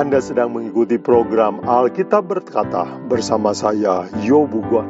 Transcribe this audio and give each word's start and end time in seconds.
Anda 0.00 0.16
sedang 0.24 0.56
mengikuti 0.56 0.96
program 0.96 1.60
Alkitab 1.60 2.24
Berkata 2.24 2.88
bersama 3.04 3.52
saya, 3.52 4.08
Yo 4.24 4.48
Bugwan. 4.48 4.88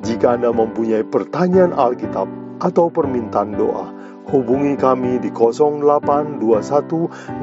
Jika 0.00 0.40
Anda 0.40 0.48
mempunyai 0.48 1.04
pertanyaan 1.04 1.76
Alkitab 1.76 2.24
atau 2.56 2.88
permintaan 2.88 3.52
doa, 3.52 3.92
hubungi 4.32 4.80
kami 4.80 5.20
di 5.20 5.28
0821 5.28 6.40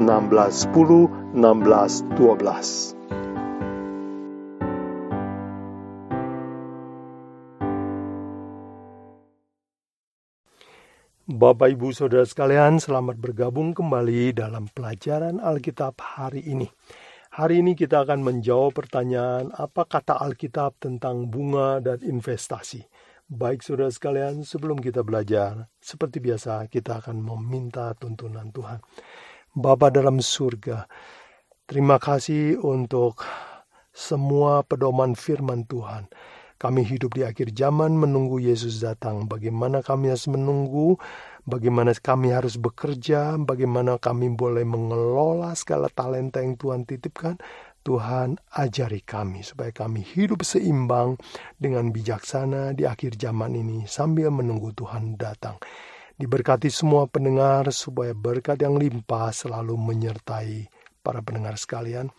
1610 0.02 1.38
1612. 1.38 2.97
Bapak, 11.28 11.76
Ibu, 11.76 11.92
Saudara 11.92 12.24
sekalian, 12.24 12.80
selamat 12.80 13.20
bergabung 13.20 13.76
kembali 13.76 14.32
dalam 14.32 14.64
pelajaran 14.72 15.44
Alkitab 15.44 16.00
hari 16.00 16.40
ini. 16.48 16.64
Hari 17.36 17.60
ini 17.60 17.76
kita 17.76 18.00
akan 18.00 18.24
menjawab 18.24 18.72
pertanyaan 18.72 19.52
apa 19.52 19.84
kata 19.84 20.24
Alkitab 20.24 20.80
tentang 20.80 21.28
bunga 21.28 21.84
dan 21.84 22.00
investasi. 22.00 22.80
Baik 23.28 23.60
saudara 23.60 23.92
sekalian, 23.92 24.40
sebelum 24.40 24.80
kita 24.80 25.04
belajar, 25.04 25.68
seperti 25.76 26.16
biasa 26.16 26.64
kita 26.72 27.04
akan 27.04 27.20
meminta 27.20 27.92
tuntunan 28.00 28.48
Tuhan. 28.48 28.80
Bapa 29.52 29.92
dalam 29.92 30.24
surga, 30.24 30.88
terima 31.68 32.00
kasih 32.00 32.56
untuk 32.56 33.20
semua 33.92 34.64
pedoman 34.64 35.12
firman 35.12 35.68
Tuhan 35.68 36.08
kami 36.58 36.82
hidup 36.82 37.14
di 37.14 37.22
akhir 37.22 37.54
zaman 37.54 37.94
menunggu 37.94 38.42
Yesus 38.42 38.82
datang. 38.82 39.30
Bagaimana 39.30 39.78
kami 39.78 40.10
harus 40.10 40.26
menunggu, 40.26 40.98
bagaimana 41.46 41.94
kami 41.94 42.34
harus 42.34 42.58
bekerja, 42.58 43.38
bagaimana 43.38 43.96
kami 44.02 44.34
boleh 44.34 44.66
mengelola 44.66 45.54
segala 45.54 45.86
talenta 45.86 46.42
yang 46.42 46.58
Tuhan 46.58 46.82
titipkan. 46.82 47.38
Tuhan 47.86 48.36
ajari 48.52 49.00
kami 49.00 49.46
supaya 49.46 49.72
kami 49.72 50.04
hidup 50.04 50.44
seimbang 50.44 51.16
dengan 51.56 51.88
bijaksana 51.88 52.76
di 52.76 52.84
akhir 52.84 53.16
zaman 53.16 53.54
ini 53.54 53.88
sambil 53.88 54.28
menunggu 54.28 54.74
Tuhan 54.74 55.16
datang. 55.16 55.56
Diberkati 56.18 56.66
semua 56.68 57.06
pendengar 57.06 57.70
supaya 57.70 58.10
berkat 58.12 58.58
yang 58.58 58.74
limpah 58.74 59.30
selalu 59.30 59.78
menyertai 59.78 60.66
para 61.00 61.22
pendengar 61.22 61.54
sekalian. 61.54 62.10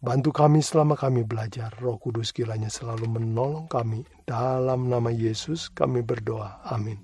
Bantu 0.00 0.32
kami 0.32 0.64
selama 0.64 0.96
kami 0.96 1.28
belajar. 1.28 1.76
Roh 1.76 2.00
Kudus 2.00 2.32
kiranya 2.32 2.72
selalu 2.72 3.20
menolong 3.20 3.68
kami. 3.68 4.00
Dalam 4.24 4.88
nama 4.88 5.12
Yesus 5.12 5.68
kami 5.68 6.00
berdoa. 6.00 6.64
Amin. 6.64 6.96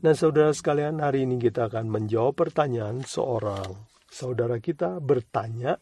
Nah 0.00 0.16
saudara 0.16 0.50
sekalian 0.56 1.04
hari 1.04 1.28
ini 1.28 1.36
kita 1.36 1.68
akan 1.68 1.92
menjawab 1.92 2.34
pertanyaan 2.34 3.04
seorang 3.04 3.84
saudara 4.08 4.58
kita 4.58 4.98
bertanya 4.98 5.76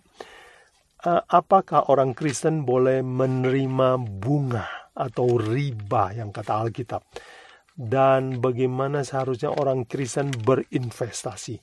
apakah 1.30 1.88
orang 1.88 2.12
Kristen 2.12 2.68
boleh 2.68 3.00
menerima 3.00 3.96
bunga 3.96 4.92
atau 4.92 5.41
riba 5.41 6.12
yang 6.12 6.28
kata 6.28 6.52
Alkitab 6.66 7.00
dan 7.80 8.44
bagaimana 8.44 9.00
seharusnya 9.08 9.56
orang 9.56 9.88
Kristen 9.88 10.28
berinvestasi 10.28 11.56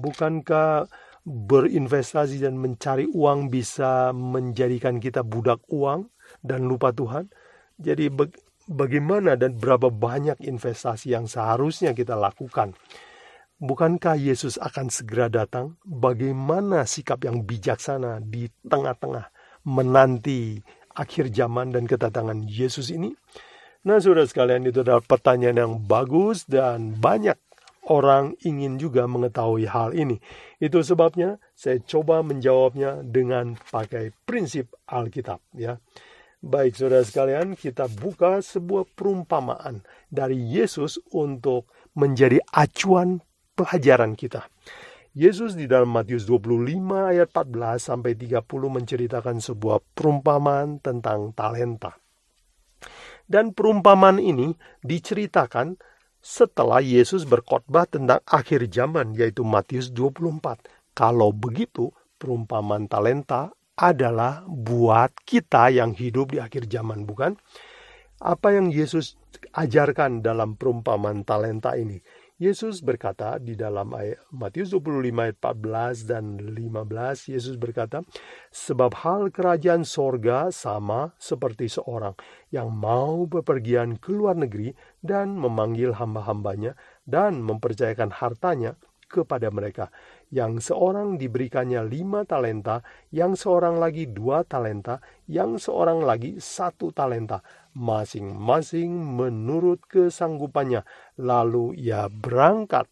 bukankah 0.00 0.88
berinvestasi 1.28 2.40
dan 2.40 2.56
mencari 2.56 3.04
uang 3.04 3.52
bisa 3.52 4.16
menjadikan 4.16 4.96
kita 4.96 5.20
budak 5.20 5.60
uang 5.68 6.08
dan 6.40 6.64
lupa 6.64 6.88
Tuhan. 6.96 7.28
Jadi 7.76 8.08
bagaimana 8.64 9.36
dan 9.36 9.60
berapa 9.60 9.92
banyak 9.92 10.40
investasi 10.40 11.12
yang 11.12 11.28
seharusnya 11.28 11.92
kita 11.92 12.16
lakukan? 12.16 12.72
Bukankah 13.58 14.16
Yesus 14.16 14.56
akan 14.56 14.88
segera 14.88 15.28
datang? 15.28 15.76
Bagaimana 15.82 16.86
sikap 16.88 17.26
yang 17.26 17.42
bijaksana 17.42 18.22
di 18.22 18.46
tengah-tengah 18.64 19.28
menanti 19.66 20.62
akhir 20.94 21.34
zaman 21.34 21.74
dan 21.74 21.84
kedatangan 21.84 22.46
Yesus 22.46 22.94
ini? 22.94 23.12
Nah, 23.82 23.98
saudara 23.98 24.26
sekalian, 24.26 24.66
itu 24.66 24.82
adalah 24.82 25.02
pertanyaan 25.02 25.58
yang 25.58 25.74
bagus 25.82 26.46
dan 26.46 26.98
banyak 26.98 27.34
orang 27.88 28.36
ingin 28.44 28.76
juga 28.76 29.08
mengetahui 29.08 29.66
hal 29.66 29.96
ini. 29.96 30.20
Itu 30.60 30.84
sebabnya 30.84 31.40
saya 31.56 31.80
coba 31.82 32.20
menjawabnya 32.20 33.02
dengan 33.02 33.56
pakai 33.72 34.12
prinsip 34.28 34.76
Alkitab 34.86 35.40
ya. 35.56 35.80
Baik 36.38 36.78
saudara 36.78 37.02
sekalian, 37.02 37.58
kita 37.58 37.90
buka 37.90 38.38
sebuah 38.38 38.86
perumpamaan 38.94 39.82
dari 40.06 40.38
Yesus 40.38 41.02
untuk 41.10 41.66
menjadi 41.98 42.38
acuan 42.54 43.18
pelajaran 43.58 44.14
kita. 44.14 44.46
Yesus 45.18 45.58
di 45.58 45.66
dalam 45.66 45.90
Matius 45.90 46.30
25 46.30 47.10
ayat 47.10 47.34
14 47.34 47.82
sampai 47.90 48.14
30 48.14 48.46
menceritakan 48.46 49.42
sebuah 49.42 49.82
perumpamaan 49.98 50.78
tentang 50.78 51.34
talenta. 51.34 51.98
Dan 53.26 53.50
perumpamaan 53.50 54.22
ini 54.22 54.54
diceritakan 54.86 55.74
setelah 56.18 56.82
Yesus 56.82 57.24
berkhotbah 57.24 57.86
tentang 57.86 58.20
akhir 58.26 58.66
zaman 58.70 59.14
yaitu 59.14 59.46
Matius 59.46 59.94
24. 59.94 60.60
Kalau 60.92 61.30
begitu, 61.30 61.94
perumpamaan 62.18 62.90
talenta 62.90 63.54
adalah 63.78 64.42
buat 64.50 65.14
kita 65.22 65.70
yang 65.70 65.94
hidup 65.94 66.34
di 66.34 66.42
akhir 66.42 66.66
zaman, 66.66 67.06
bukan? 67.06 67.38
Apa 68.18 68.58
yang 68.58 68.74
Yesus 68.74 69.14
ajarkan 69.54 70.26
dalam 70.26 70.58
perumpamaan 70.58 71.22
talenta 71.22 71.78
ini? 71.78 72.02
Yesus 72.38 72.86
berkata 72.86 73.42
di 73.42 73.58
dalam 73.58 73.90
ayat 73.98 74.22
Matius 74.30 74.70
25 74.70 75.10
ayat 75.10 75.42
14 75.42 76.06
dan 76.06 76.38
15 76.38 77.34
Yesus 77.34 77.58
berkata 77.58 78.06
sebab 78.54 78.94
hal 79.02 79.34
kerajaan 79.34 79.82
sorga 79.82 80.54
sama 80.54 81.18
seperti 81.18 81.66
seorang 81.66 82.14
yang 82.54 82.70
mau 82.70 83.26
bepergian 83.26 83.98
ke 83.98 84.14
luar 84.14 84.38
negeri 84.38 84.70
dan 85.02 85.34
memanggil 85.34 85.98
hamba-hambanya 85.98 86.78
dan 87.02 87.42
mempercayakan 87.42 88.14
hartanya 88.14 88.78
kepada 89.10 89.50
mereka. 89.50 89.90
Yang 90.28 90.72
seorang 90.72 91.16
diberikannya 91.16 91.88
lima 91.88 92.28
talenta, 92.28 92.84
yang 93.08 93.32
seorang 93.32 93.80
lagi 93.80 94.04
dua 94.04 94.44
talenta, 94.44 95.00
yang 95.24 95.56
seorang 95.56 96.04
lagi 96.04 96.36
satu 96.36 96.92
talenta 96.92 97.40
masing-masing 97.72 98.92
menurut 98.92 99.80
kesanggupannya. 99.88 100.84
Lalu 101.16 101.80
ia 101.80 102.12
berangkat. 102.12 102.90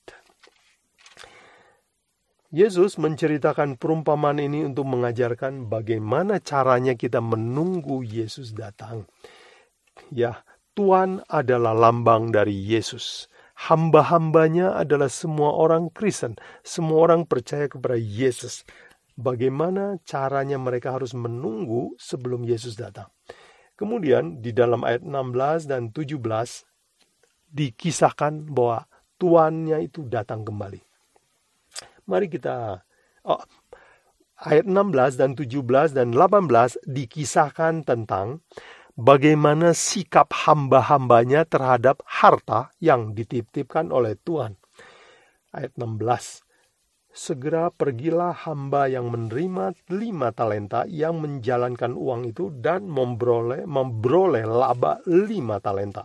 Yesus 2.55 2.97
menceritakan 2.97 3.77
perumpamaan 3.77 4.41
ini 4.41 4.65
untuk 4.65 4.89
mengajarkan 4.89 5.69
bagaimana 5.69 6.41
caranya 6.41 6.97
kita 6.97 7.21
menunggu 7.21 8.01
Yesus 8.01 8.57
datang. 8.57 9.05
Ya, 10.09 10.41
Tuhan 10.73 11.21
adalah 11.29 11.77
lambang 11.77 12.33
dari 12.33 12.55
Yesus. 12.55 13.29
Hamba-hambanya 13.57 14.77
adalah 14.77 15.09
semua 15.09 15.57
orang 15.57 15.89
Kristen, 15.89 16.37
semua 16.61 17.09
orang 17.09 17.25
percaya 17.25 17.73
kepada 17.73 17.97
Yesus. 17.97 18.69
Bagaimana 19.17 19.97
caranya 20.05 20.61
mereka 20.61 20.93
harus 20.93 21.17
menunggu 21.17 21.97
sebelum 21.97 22.45
Yesus 22.45 22.77
datang? 22.77 23.09
Kemudian 23.81 24.45
di 24.45 24.53
dalam 24.53 24.85
ayat 24.85 25.01
16 25.01 25.73
dan 25.73 25.89
17 25.89 26.21
dikisahkan 27.49 28.53
bahwa 28.53 28.85
tuannya 29.17 29.89
itu 29.89 30.05
datang 30.05 30.45
kembali. 30.45 30.81
Mari 32.07 32.29
kita 32.29 32.85
oh, 33.25 33.41
ayat 34.45 34.69
16 34.69 35.17
dan 35.17 35.33
17 35.33 35.97
dan 35.97 36.13
18 36.13 36.85
dikisahkan 36.85 37.89
tentang 37.89 38.45
bagaimana 38.97 39.77
sikap 39.77 40.33
hamba-hambanya 40.33 41.45
terhadap 41.45 42.01
harta 42.09 42.73
yang 42.81 43.13
dititipkan 43.13 43.93
oleh 43.93 44.17
Tuhan. 44.25 44.57
Ayat 45.53 45.77
16 45.77 46.47
segera 47.17 47.73
pergilah 47.73 48.37
hamba 48.45 48.93
yang 48.93 49.09
menerima 49.09 49.73
lima 49.89 50.37
talenta 50.37 50.85
yang 50.85 51.17
menjalankan 51.17 51.97
uang 51.97 52.29
itu 52.29 52.53
dan 52.61 52.85
memperoleh 52.85 53.65
memperoleh 53.65 54.45
laba 54.45 55.01
lima 55.09 55.57
talenta. 55.57 56.05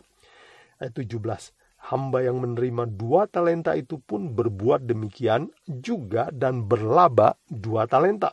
Ayat 0.80 0.95
17. 0.95 1.51
Hamba 1.92 2.24
yang 2.24 2.39
menerima 2.39 2.88
dua 2.95 3.27
talenta 3.27 3.75
itu 3.75 4.00
pun 4.00 4.31
berbuat 4.31 4.88
demikian 4.88 5.51
juga 5.68 6.31
dan 6.31 6.63
berlaba 6.63 7.36
dua 7.50 7.89
talenta. 7.92 8.31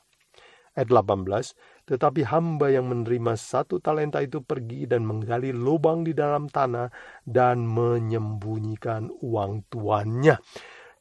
Ayat 0.79 0.95
18. 0.95 1.91
Tetapi 1.91 2.23
hamba 2.31 2.71
yang 2.71 2.87
menerima 2.87 3.35
satu 3.35 3.83
talenta 3.83 4.23
itu 4.23 4.39
pergi 4.47 4.87
dan 4.87 5.03
menggali 5.03 5.51
lubang 5.51 6.07
di 6.07 6.15
dalam 6.15 6.47
tanah 6.47 6.95
dan 7.27 7.67
menyembunyikan 7.67 9.11
uang 9.19 9.67
tuannya. 9.67 10.39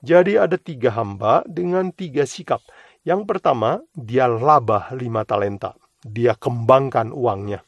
Jadi 0.01 0.33
ada 0.41 0.57
tiga 0.57 0.97
hamba 0.97 1.45
dengan 1.45 1.93
tiga 1.93 2.25
sikap. 2.25 2.65
Yang 3.05 3.29
pertama, 3.29 3.85
dia 3.93 4.25
laba 4.25 4.89
lima 4.97 5.21
talenta. 5.29 5.77
Dia 6.01 6.33
kembangkan 6.33 7.13
uangnya. 7.13 7.61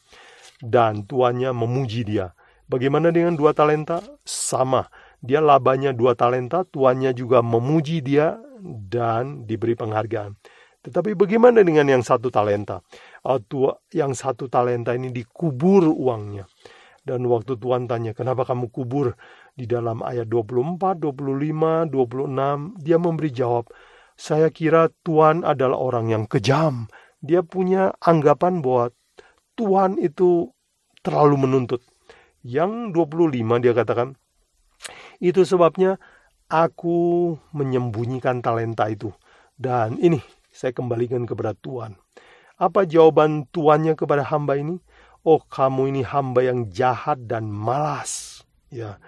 Dan 0.60 1.06
tuannya 1.06 1.54
memuji 1.54 2.10
dia. 2.10 2.34
Bagaimana 2.66 3.14
dengan 3.14 3.38
dua 3.38 3.54
talenta? 3.54 4.02
Sama. 4.26 4.90
Dia 5.22 5.44
labanya 5.44 5.92
dua 5.92 6.16
talenta, 6.16 6.64
tuannya 6.64 7.12
juga 7.12 7.44
memuji 7.44 8.00
dia 8.00 8.40
dan 8.64 9.44
diberi 9.44 9.76
penghargaan. 9.76 10.36
Tetapi 10.80 11.12
bagaimana 11.16 11.60
dengan 11.60 11.88
yang 11.92 12.04
satu 12.04 12.32
talenta? 12.32 12.80
Atau 13.20 13.84
yang 13.92 14.16
satu 14.16 14.48
talenta 14.48 14.96
ini 14.96 15.12
dikubur 15.12 15.92
uangnya. 15.92 16.48
Dan 17.04 17.26
waktu 17.28 17.58
Tuhan 17.60 17.90
tanya, 17.90 18.16
kenapa 18.16 18.46
kamu 18.48 18.72
kubur? 18.72 19.18
Di 19.58 19.68
dalam 19.68 20.00
ayat 20.06 20.32
24, 20.32 21.02
25, 21.02 21.90
26, 21.90 22.80
dia 22.80 22.98
memberi 23.02 23.32
jawab, 23.34 23.68
saya 24.20 24.52
kira 24.52 24.92
Tuhan 25.04 25.44
adalah 25.48 25.80
orang 25.80 26.12
yang 26.12 26.24
kejam. 26.28 26.88
Dia 27.20 27.44
punya 27.44 27.96
anggapan 28.04 28.64
bahwa 28.64 28.96
Tuhan 29.60 30.00
itu 30.00 30.52
terlalu 31.04 31.48
menuntut. 31.48 31.84
Yang 32.46 32.96
25 32.96 33.60
dia 33.60 33.74
katakan, 33.76 34.16
itu 35.20 35.44
sebabnya 35.44 36.00
aku 36.48 37.36
menyembunyikan 37.52 38.40
talenta 38.40 38.88
itu. 38.88 39.12
Dan 39.60 40.00
ini 40.00 40.24
saya 40.50 40.74
kembalikan 40.74 41.26
kepada 41.26 41.56
Tuhan. 41.58 41.98
Apa 42.60 42.84
jawaban 42.84 43.48
tuannya 43.50 43.96
kepada 43.96 44.28
hamba 44.28 44.60
ini? 44.60 44.84
Oh, 45.24 45.40
kamu 45.40 45.96
ini 45.96 46.02
hamba 46.04 46.44
yang 46.44 46.68
jahat 46.72 47.24
dan 47.24 47.48
malas. 47.48 48.44
Ya. 48.68 49.00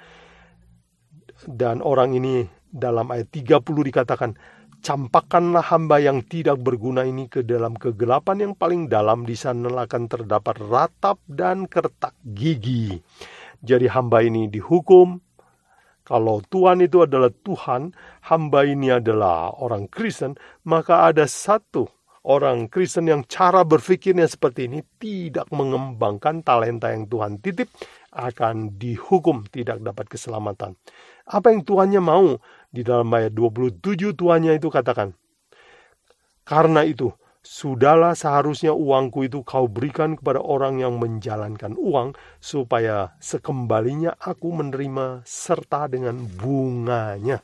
Dan 1.44 1.84
orang 1.84 2.16
ini 2.16 2.48
dalam 2.72 3.12
ayat 3.12 3.28
30 3.34 3.64
dikatakan, 3.64 4.40
campakkanlah 4.82 5.62
hamba 5.68 6.02
yang 6.02 6.26
tidak 6.26 6.58
berguna 6.60 7.06
ini 7.06 7.30
ke 7.30 7.46
dalam 7.46 7.78
kegelapan 7.78 8.50
yang 8.50 8.54
paling 8.58 8.90
dalam 8.90 9.24
di 9.24 9.38
sana 9.38 9.86
akan 9.86 10.04
terdapat 10.10 10.58
ratap 10.58 11.22
dan 11.30 11.70
kertak 11.70 12.18
gigi. 12.24 12.98
Jadi 13.62 13.86
hamba 13.92 14.26
ini 14.26 14.50
dihukum. 14.50 15.22
Kalau 16.02 16.42
Tuhan 16.50 16.82
itu 16.82 17.06
adalah 17.06 17.30
Tuhan, 17.30 17.94
hamba 18.26 18.66
ini 18.66 18.90
adalah 18.90 19.54
orang 19.62 19.86
Kristen, 19.86 20.34
maka 20.66 21.08
ada 21.14 21.30
satu 21.30 21.86
orang 22.26 22.70
Kristen 22.70 23.10
yang 23.10 23.26
cara 23.26 23.62
berpikirnya 23.66 24.26
seperti 24.26 24.70
ini 24.70 24.82
tidak 25.02 25.50
mengembangkan 25.54 26.42
talenta 26.46 26.94
yang 26.94 27.10
Tuhan 27.10 27.42
titip 27.42 27.70
akan 28.14 28.78
dihukum 28.82 29.46
tidak 29.50 29.82
dapat 29.82 30.10
keselamatan. 30.10 30.78
Apa 31.30 31.54
yang 31.54 31.62
Tuhannya 31.64 32.02
mau? 32.02 32.38
Di 32.72 32.82
dalam 32.82 33.08
ayat 33.12 33.36
27 33.36 34.16
tuannya 34.16 34.58
itu 34.58 34.72
katakan, 34.72 35.12
Karena 36.48 36.82
itu, 36.88 37.12
sudahlah 37.42 38.14
seharusnya 38.14 38.72
uangku 38.74 39.26
itu 39.26 39.42
kau 39.42 39.66
berikan 39.66 40.14
kepada 40.14 40.42
orang 40.42 40.82
yang 40.82 41.02
menjalankan 41.02 41.74
uang, 41.78 42.14
supaya 42.38 43.18
sekembalinya 43.18 44.14
aku 44.18 44.54
menerima 44.54 45.26
serta 45.26 45.90
dengan 45.90 46.22
bunganya. 46.22 47.42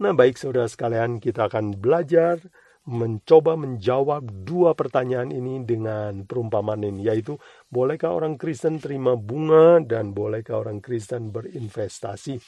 Nah 0.00 0.12
baik 0.16 0.40
saudara 0.40 0.70
sekalian, 0.70 1.20
kita 1.20 1.50
akan 1.50 1.76
belajar 1.76 2.40
mencoba 2.88 3.60
menjawab 3.60 4.24
dua 4.48 4.72
pertanyaan 4.72 5.28
ini 5.28 5.60
dengan 5.62 6.24
perumpamaan 6.24 6.80
ini, 6.80 7.04
yaitu 7.04 7.36
bolehkah 7.68 8.16
orang 8.16 8.40
Kristen 8.40 8.80
terima 8.80 9.14
bunga 9.14 9.84
dan 9.84 10.16
bolehkah 10.16 10.64
orang 10.64 10.80
Kristen 10.80 11.28
berinvestasi? 11.28 12.40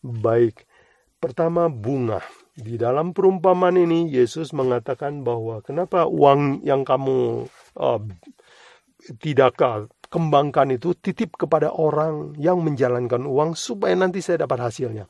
Baik, 0.00 0.64
Pertama, 1.20 1.68
bunga. 1.68 2.24
Di 2.60 2.76
dalam 2.76 3.16
perumpamaan 3.16 3.80
ini, 3.80 4.12
Yesus 4.12 4.52
mengatakan 4.52 5.24
bahwa 5.24 5.64
kenapa 5.64 6.04
uang 6.04 6.60
yang 6.60 6.84
kamu 6.84 7.48
uh, 7.80 8.00
tidak 9.16 9.56
kembangkan 10.12 10.76
itu 10.76 10.92
titip 10.92 11.40
kepada 11.40 11.72
orang 11.72 12.36
yang 12.36 12.60
menjalankan 12.60 13.24
uang 13.24 13.56
supaya 13.56 13.96
nanti 13.96 14.20
saya 14.20 14.44
dapat 14.44 14.68
hasilnya. 14.68 15.08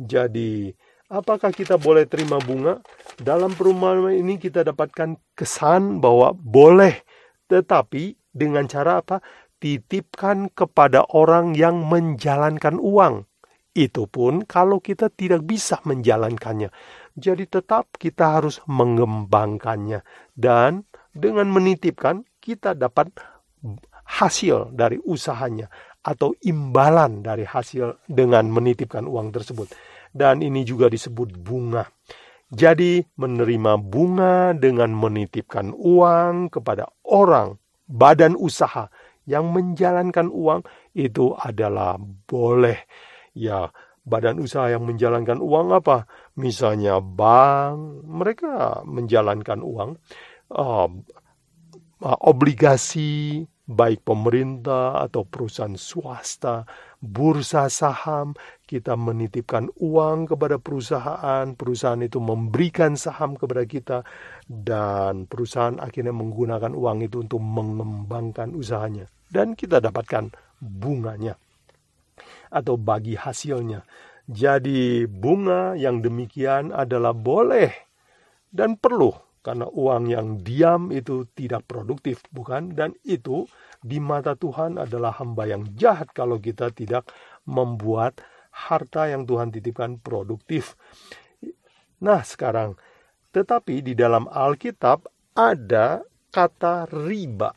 Jadi, 0.00 0.72
apakah 1.12 1.52
kita 1.52 1.76
boleh 1.76 2.08
terima 2.08 2.40
bunga? 2.40 2.80
Dalam 3.20 3.52
perumpamaan 3.52 4.16
ini 4.16 4.40
kita 4.40 4.64
dapatkan 4.64 5.20
kesan 5.36 6.00
bahwa 6.00 6.32
boleh, 6.32 7.04
tetapi 7.52 8.16
dengan 8.32 8.64
cara 8.72 9.04
apa? 9.04 9.20
Titipkan 9.60 10.48
kepada 10.48 11.04
orang 11.12 11.52
yang 11.52 11.84
menjalankan 11.84 12.80
uang 12.80 13.28
itu 13.76 14.08
pun 14.08 14.40
kalau 14.48 14.80
kita 14.80 15.12
tidak 15.12 15.44
bisa 15.44 15.76
menjalankannya. 15.84 16.72
Jadi 17.12 17.44
tetap 17.44 18.00
kita 18.00 18.40
harus 18.40 18.64
mengembangkannya. 18.64 20.00
Dan 20.32 20.88
dengan 21.12 21.52
menitipkan 21.52 22.24
kita 22.40 22.72
dapat 22.72 23.12
hasil 24.06 24.72
dari 24.72 24.96
usahanya 25.04 25.68
atau 26.00 26.32
imbalan 26.46 27.20
dari 27.20 27.44
hasil 27.44 28.08
dengan 28.08 28.48
menitipkan 28.48 29.04
uang 29.04 29.36
tersebut. 29.36 29.68
Dan 30.08 30.40
ini 30.40 30.64
juga 30.64 30.88
disebut 30.88 31.36
bunga. 31.36 31.84
Jadi 32.46 33.02
menerima 33.18 33.74
bunga 33.82 34.54
dengan 34.54 34.94
menitipkan 34.94 35.74
uang 35.74 36.48
kepada 36.48 36.86
orang, 37.10 37.58
badan 37.90 38.38
usaha 38.38 38.86
yang 39.26 39.50
menjalankan 39.50 40.30
uang 40.30 40.62
itu 40.94 41.34
adalah 41.34 41.98
boleh 42.30 42.86
ya 43.36 43.68
badan 44.06 44.40
usaha 44.40 44.70
yang 44.70 44.86
menjalankan 44.86 45.42
uang 45.42 45.74
apa? 45.76 46.06
Misalnya 46.38 47.02
bank, 47.02 48.06
mereka 48.06 48.80
menjalankan 48.86 49.60
uang, 49.60 49.98
uh, 50.54 50.88
obligasi, 52.22 53.42
baik 53.66 54.06
pemerintah 54.06 55.02
atau 55.02 55.26
perusahaan 55.26 55.74
swasta, 55.74 56.62
bursa 57.02 57.66
saham, 57.66 58.38
kita 58.62 58.94
menitipkan 58.94 59.74
uang 59.82 60.30
kepada 60.30 60.62
perusahaan, 60.62 61.50
perusahaan 61.58 61.98
itu 61.98 62.22
memberikan 62.22 62.94
saham 62.94 63.34
kepada 63.34 63.66
kita, 63.66 63.98
dan 64.46 65.26
perusahaan 65.26 65.82
akhirnya 65.82 66.14
menggunakan 66.14 66.78
uang 66.78 67.10
itu 67.10 67.26
untuk 67.26 67.42
mengembangkan 67.42 68.54
usahanya. 68.54 69.10
Dan 69.26 69.58
kita 69.58 69.82
dapatkan 69.82 70.30
bunganya 70.62 71.34
atau 72.52 72.74
bagi 72.78 73.18
hasilnya. 73.18 73.82
Jadi 74.26 75.06
bunga 75.06 75.78
yang 75.78 76.02
demikian 76.02 76.74
adalah 76.74 77.14
boleh 77.14 77.70
dan 78.50 78.74
perlu 78.74 79.14
karena 79.46 79.70
uang 79.70 80.10
yang 80.10 80.42
diam 80.42 80.90
itu 80.90 81.30
tidak 81.38 81.70
produktif, 81.70 82.26
bukan? 82.34 82.74
Dan 82.74 82.98
itu 83.06 83.46
di 83.78 84.02
mata 84.02 84.34
Tuhan 84.34 84.74
adalah 84.74 85.14
hamba 85.22 85.46
yang 85.46 85.62
jahat 85.78 86.10
kalau 86.10 86.42
kita 86.42 86.74
tidak 86.74 87.06
membuat 87.46 88.18
harta 88.50 89.06
yang 89.06 89.22
Tuhan 89.22 89.54
titipkan 89.54 90.02
produktif. 90.02 90.74
Nah, 92.02 92.26
sekarang 92.26 92.74
tetapi 93.36 93.84
di 93.84 93.92
dalam 93.92 94.24
Alkitab 94.32 95.04
ada 95.36 96.00
kata 96.32 96.88
riba 96.88 97.52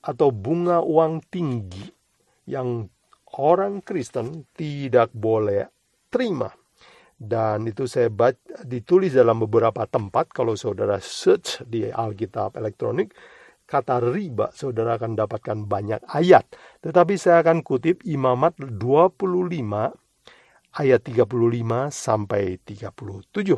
atau 0.00 0.32
bunga 0.32 0.80
uang 0.80 1.20
tinggi 1.28 1.84
yang 2.48 2.88
orang 3.38 3.82
Kristen 3.82 4.46
tidak 4.54 5.10
boleh 5.14 5.66
terima. 6.10 6.50
Dan 7.14 7.70
itu 7.70 7.86
saya 7.86 8.10
baca, 8.10 8.66
ditulis 8.66 9.14
dalam 9.14 9.38
beberapa 9.38 9.86
tempat, 9.86 10.34
kalau 10.34 10.58
saudara 10.58 10.98
search 10.98 11.62
di 11.62 11.86
Alkitab 11.86 12.58
elektronik, 12.58 13.14
kata 13.64 14.02
riba, 14.02 14.50
saudara 14.50 14.98
akan 14.98 15.14
dapatkan 15.14 15.58
banyak 15.64 16.02
ayat. 16.10 16.44
Tetapi 16.82 17.14
saya 17.14 17.46
akan 17.46 17.62
kutip 17.62 18.02
Imamat 18.04 18.58
25 18.58 19.94
ayat 20.74 21.00
35 21.06 21.88
sampai 21.94 22.58
37. 22.66 23.56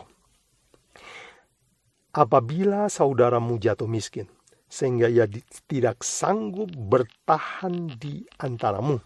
Apabila 2.17 2.89
saudaramu 2.89 3.61
jatuh 3.61 3.89
miskin, 3.89 4.29
sehingga 4.69 5.09
ia 5.09 5.29
tidak 5.69 6.01
sanggup 6.01 6.73
bertahan 6.73 7.93
di 7.97 8.25
antaramu, 8.41 9.01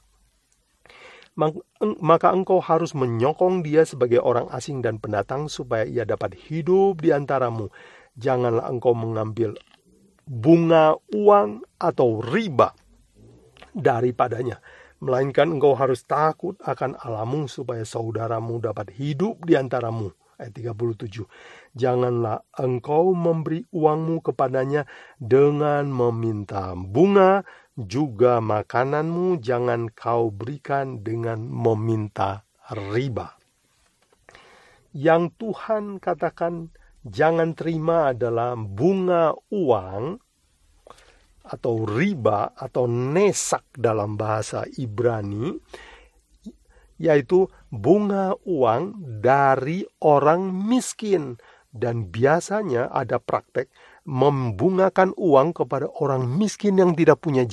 maka 1.36 2.28
engkau 2.34 2.58
harus 2.60 2.92
menyokong 2.92 3.62
dia 3.62 3.86
sebagai 3.86 4.20
orang 4.20 4.50
asing 4.52 4.82
dan 4.82 4.98
pendatang 4.98 5.46
supaya 5.46 5.86
ia 5.86 6.04
dapat 6.04 6.36
hidup 6.36 7.00
di 7.00 7.14
antaramu. 7.14 7.70
Janganlah 8.18 8.68
engkau 8.68 8.92
mengambil 8.92 9.54
bunga 10.26 10.98
uang 11.14 11.64
atau 11.80 12.20
riba 12.20 12.74
daripadanya. 13.72 14.60
Melainkan 15.00 15.56
engkau 15.56 15.72
harus 15.72 16.04
takut 16.04 16.60
akan 16.60 16.92
alamu 17.00 17.48
supaya 17.48 17.88
saudaramu 17.88 18.60
dapat 18.60 18.92
hidup 18.92 19.40
di 19.48 19.56
antaramu. 19.56 20.12
Ayat 20.36 20.56
37. 20.56 21.24
Janganlah 21.76 22.44
engkau 22.56 23.12
memberi 23.12 23.64
uangmu 23.72 24.24
kepadanya 24.24 24.88
dengan 25.20 25.88
meminta 25.92 26.72
bunga 26.76 27.44
juga 27.78 28.42
makananmu 28.42 29.38
jangan 29.38 29.90
kau 29.94 30.30
berikan 30.34 31.02
dengan 31.04 31.46
meminta 31.46 32.42
riba. 32.70 33.38
Yang 34.90 35.38
Tuhan 35.38 36.02
katakan 36.02 36.74
jangan 37.06 37.54
terima 37.54 38.10
adalah 38.10 38.58
bunga 38.58 39.32
uang 39.54 40.18
atau 41.46 41.74
riba 41.86 42.54
atau 42.54 42.86
nesak 42.86 43.66
dalam 43.74 44.14
bahasa 44.14 44.66
Ibrani 44.78 45.56
yaitu 47.00 47.48
bunga 47.72 48.36
uang 48.44 49.00
dari 49.24 49.88
orang 50.04 50.52
miskin 50.52 51.40
Dan 51.70 52.10
biasanya 52.10 52.90
ada 52.90 53.22
praktek 53.22 53.70
membungakan 54.04 55.12
uang 55.16 55.52
kepada 55.56 55.88
orang 56.00 56.26
miskin 56.26 56.80
yang 56.80 56.96
tidak 56.96 57.20
punya 57.20 57.44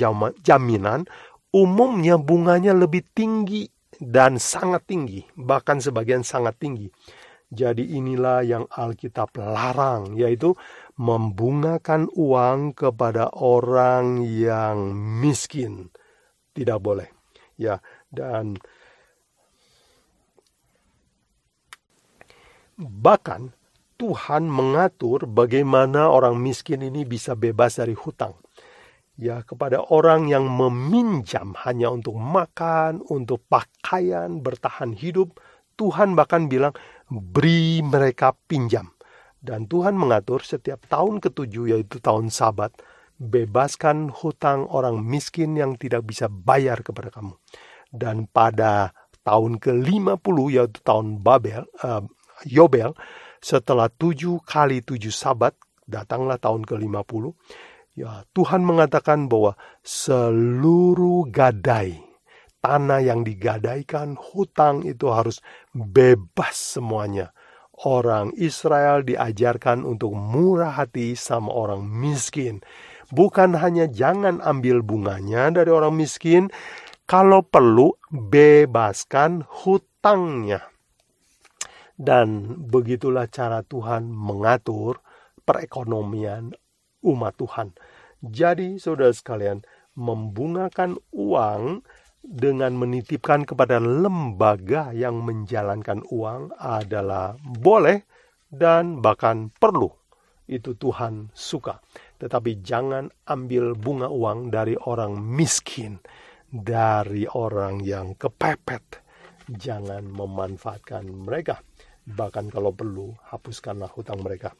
jaminan, 0.41 1.03
umumnya 1.51 2.15
bunganya 2.19 2.75
lebih 2.75 3.03
tinggi 3.11 3.67
dan 3.97 4.37
sangat 4.37 4.85
tinggi, 4.85 5.25
bahkan 5.33 5.81
sebagian 5.81 6.21
sangat 6.21 6.55
tinggi. 6.61 6.87
Jadi 7.47 7.95
inilah 7.95 8.43
yang 8.43 8.65
Alkitab 8.67 9.31
larang, 9.39 10.19
yaitu 10.19 10.51
membungakan 10.99 12.11
uang 12.11 12.75
kepada 12.75 13.31
orang 13.39 14.19
yang 14.27 14.91
miskin. 15.23 15.87
Tidak 16.51 16.75
boleh. 16.83 17.07
Ya, 17.55 17.79
dan 18.11 18.59
bahkan 22.77 23.56
Tuhan 23.97 24.45
mengatur 24.45 25.25
bagaimana 25.25 26.13
orang 26.13 26.37
miskin 26.37 26.85
ini 26.85 27.01
bisa 27.01 27.33
bebas 27.33 27.81
dari 27.81 27.97
hutang. 27.97 28.37
Ya, 29.17 29.41
kepada 29.41 29.81
orang 29.89 30.29
yang 30.29 30.45
meminjam 30.45 31.57
hanya 31.65 31.89
untuk 31.89 32.21
makan, 32.21 33.01
untuk 33.09 33.41
pakaian, 33.49 34.45
bertahan 34.45 34.93
hidup, 34.93 35.41
Tuhan 35.73 36.13
bahkan 36.13 36.45
bilang, 36.45 36.77
beri 37.09 37.81
mereka 37.81 38.37
pinjam. 38.45 38.93
Dan 39.41 39.65
Tuhan 39.65 39.97
mengatur 39.97 40.45
setiap 40.45 40.85
tahun 40.85 41.17
ketujuh, 41.17 41.73
yaitu 41.73 41.97
tahun 41.97 42.29
sabat, 42.29 42.77
bebaskan 43.17 44.13
hutang 44.13 44.69
orang 44.69 45.01
miskin 45.01 45.57
yang 45.57 45.73
tidak 45.81 46.05
bisa 46.05 46.29
bayar 46.29 46.85
kepada 46.85 47.09
kamu. 47.09 47.33
Dan 47.89 48.29
pada 48.29 48.93
tahun 49.25 49.57
ke-50, 49.57 50.37
yaitu 50.53 50.77
tahun 50.85 51.25
Babel, 51.25 51.65
uh, 51.81 52.05
Yobel, 52.45 52.93
setelah 53.43 53.87
tujuh 53.91 54.41
kali 54.43 54.81
tujuh 54.81 55.13
sabat, 55.13 55.53
datanglah 55.87 56.37
tahun 56.37 56.67
ke-50, 56.67 57.23
ya 57.95 58.27
Tuhan 58.35 58.61
mengatakan 58.61 59.31
bahwa 59.31 59.55
seluruh 59.81 61.31
gadai, 61.31 61.97
tanah 62.59 63.01
yang 63.01 63.23
digadaikan, 63.23 64.19
hutang 64.19 64.83
itu 64.83 65.07
harus 65.09 65.39
bebas 65.71 66.77
semuanya. 66.77 67.31
Orang 67.77 68.33
Israel 68.33 69.05
diajarkan 69.05 69.85
untuk 69.85 70.17
murah 70.17 70.73
hati 70.73 71.13
sama 71.13 71.53
orang 71.53 71.85
miskin. 71.85 72.65
Bukan 73.13 73.53
hanya 73.53 73.85
jangan 73.85 74.41
ambil 74.41 74.81
bunganya 74.81 75.53
dari 75.53 75.69
orang 75.69 75.93
miskin, 75.93 76.49
kalau 77.07 77.45
perlu 77.45 77.95
bebaskan 78.11 79.47
hutangnya. 79.47 80.59
Dan 81.97 82.61
begitulah 82.69 83.25
cara 83.25 83.65
Tuhan 83.65 84.05
mengatur 84.13 85.01
perekonomian 85.41 86.53
umat 87.01 87.33
Tuhan. 87.41 87.73
Jadi, 88.21 88.77
saudara 88.77 89.09
sekalian, 89.09 89.65
membungakan 89.97 91.01
uang 91.09 91.81
dengan 92.21 92.77
menitipkan 92.77 93.49
kepada 93.49 93.81
lembaga 93.81 94.93
yang 94.93 95.25
menjalankan 95.25 96.05
uang 96.13 96.53
adalah 96.61 97.33
boleh 97.41 98.05
dan 98.53 99.01
bahkan 99.01 99.49
perlu. 99.57 99.89
Itu 100.45 100.77
Tuhan 100.77 101.33
suka. 101.33 101.81
Tetapi 102.21 102.61
jangan 102.61 103.09
ambil 103.25 103.73
bunga 103.73 104.07
uang 104.07 104.53
dari 104.53 104.77
orang 104.85 105.17
miskin, 105.17 105.97
dari 106.47 107.25
orang 107.25 107.81
yang 107.81 108.13
kepepet. 108.15 109.03
Jangan 109.47 110.03
memanfaatkan 110.11 111.07
mereka 111.07 111.63
bahkan 112.07 112.47
kalau 112.47 112.71
perlu 112.71 113.11
hapuskanlah 113.27 113.91
hutang 113.91 114.23
mereka. 114.23 114.55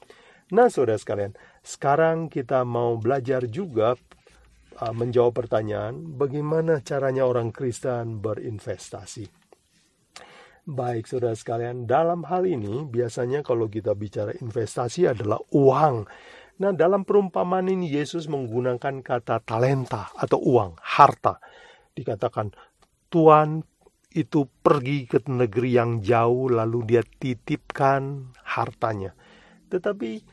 Nah, 0.52 0.72
saudara 0.72 1.00
sekalian, 1.00 1.36
sekarang 1.60 2.32
kita 2.32 2.64
mau 2.64 2.96
belajar 2.96 3.48
juga 3.52 3.96
uh, 4.80 4.94
menjawab 4.96 5.36
pertanyaan 5.36 6.16
bagaimana 6.16 6.80
caranya 6.84 7.28
orang 7.28 7.52
Kristen 7.52 8.24
berinvestasi. 8.24 9.28
Baik, 10.68 11.08
saudara 11.08 11.36
sekalian, 11.36 11.88
dalam 11.88 12.28
hal 12.28 12.44
ini 12.44 12.84
biasanya 12.84 13.40
kalau 13.40 13.72
kita 13.72 13.96
bicara 13.96 14.36
investasi 14.36 15.08
adalah 15.08 15.40
uang. 15.56 16.04
Nah, 16.60 16.72
dalam 16.76 17.08
perumpamaan 17.08 17.72
ini 17.72 17.88
Yesus 17.88 18.28
menggunakan 18.28 19.00
kata 19.00 19.48
talenta 19.48 20.12
atau 20.16 20.40
uang, 20.44 20.76
harta. 20.80 21.40
Dikatakan, 21.96 22.52
Tuhan 23.08 23.64
itu 24.18 24.50
pergi 24.66 25.06
ke 25.06 25.22
negeri 25.30 25.78
yang 25.78 26.02
jauh 26.02 26.50
lalu 26.50 26.98
dia 26.98 27.04
titipkan 27.06 28.34
hartanya. 28.42 29.14
Tetapi 29.70 30.26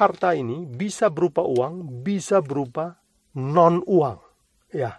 harta 0.00 0.32
ini 0.32 0.64
bisa 0.64 1.12
berupa 1.12 1.44
uang, 1.44 2.00
bisa 2.00 2.40
berupa 2.40 2.96
non 3.36 3.84
uang. 3.84 4.18
Ya. 4.72 4.96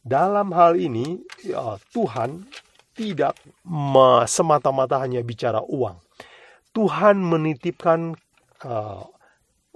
Dalam 0.00 0.52
hal 0.56 0.80
ini 0.80 1.20
ya, 1.44 1.76
Tuhan 1.92 2.48
tidak 2.96 3.36
semata-mata 4.24 5.00
hanya 5.04 5.20
bicara 5.20 5.60
uang. 5.60 6.00
Tuhan 6.72 7.20
menitipkan 7.20 8.16
uh, 8.64 9.04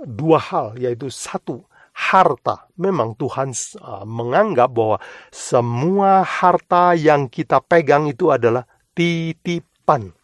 dua 0.00 0.38
hal 0.40 0.66
yaitu 0.80 1.12
satu 1.12 1.67
harta. 1.98 2.70
Memang 2.78 3.18
Tuhan 3.18 3.50
uh, 3.82 4.06
menganggap 4.06 4.70
bahwa 4.70 4.98
semua 5.34 6.22
harta 6.22 6.94
yang 6.94 7.26
kita 7.26 7.58
pegang 7.58 8.06
itu 8.06 8.30
adalah 8.30 8.62
titipan. 8.94 10.14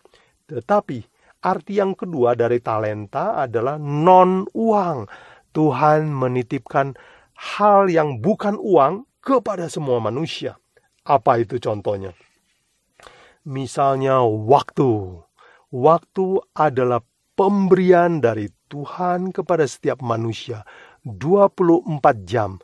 Tetapi 0.46 0.98
arti 1.42 1.72
yang 1.82 1.98
kedua 1.98 2.38
dari 2.38 2.62
talenta 2.62 3.42
adalah 3.42 3.74
non 3.82 4.46
uang. 4.54 5.10
Tuhan 5.54 6.10
menitipkan 6.10 6.94
hal 7.58 7.90
yang 7.90 8.22
bukan 8.22 8.54
uang 8.58 9.06
kepada 9.18 9.66
semua 9.66 9.98
manusia. 9.98 10.58
Apa 11.06 11.42
itu 11.42 11.58
contohnya? 11.58 12.14
Misalnya 13.44 14.22
waktu. 14.24 15.20
Waktu 15.74 16.26
adalah 16.54 17.02
pemberian 17.34 18.22
dari 18.22 18.46
Tuhan 18.70 19.34
kepada 19.34 19.66
setiap 19.66 19.98
manusia 20.02 20.62
24 21.04 22.25
jam. 22.25 22.58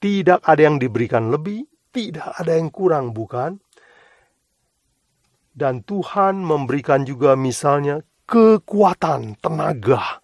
Tidak 0.00 0.40
ada 0.46 0.62
yang 0.62 0.80
diberikan 0.80 1.28
lebih, 1.28 1.66
tidak 1.92 2.32
ada 2.38 2.56
yang 2.56 2.72
kurang, 2.72 3.12
bukan? 3.12 3.60
Dan 5.50 5.84
Tuhan 5.84 6.40
memberikan 6.40 7.04
juga 7.04 7.36
misalnya 7.36 8.00
kekuatan, 8.24 9.36
tenaga. 9.42 10.22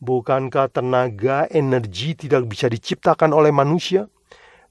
Bukankah 0.00 0.72
tenaga, 0.72 1.46
energi 1.52 2.16
tidak 2.16 2.48
bisa 2.48 2.66
diciptakan 2.66 3.36
oleh 3.36 3.52
manusia? 3.52 4.08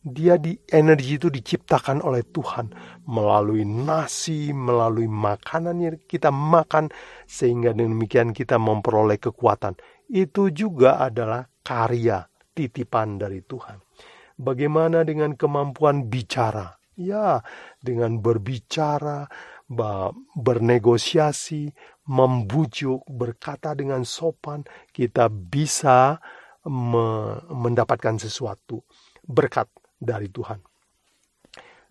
Dia 0.06 0.38
di 0.38 0.54
energi 0.70 1.18
itu 1.18 1.34
diciptakan 1.34 2.06
oleh 2.06 2.22
Tuhan 2.30 2.70
melalui 3.10 3.66
nasi, 3.66 4.54
melalui 4.54 5.10
makanan 5.10 5.82
yang 5.82 5.98
kita 6.06 6.30
makan 6.30 6.94
sehingga 7.26 7.74
demikian 7.74 8.30
kita 8.30 8.62
memperoleh 8.62 9.18
kekuatan. 9.18 9.74
Itu 10.10 10.54
juga 10.54 11.02
adalah 11.02 11.50
karya 11.66 12.26
titipan 12.54 13.18
dari 13.18 13.42
Tuhan. 13.42 13.82
Bagaimana 14.36 15.08
dengan 15.08 15.34
kemampuan 15.34 16.12
bicara? 16.12 16.76
Ya, 16.96 17.44
dengan 17.84 18.24
berbicara, 18.24 19.28
bernegosiasi, 20.36 21.76
membujuk, 22.08 23.04
berkata 23.10 23.76
dengan 23.76 24.08
sopan, 24.08 24.64
kita 24.96 25.28
bisa 25.28 26.24
mendapatkan 27.52 28.16
sesuatu 28.16 28.80
berkat 29.28 29.68
dari 30.00 30.32
Tuhan. 30.32 30.64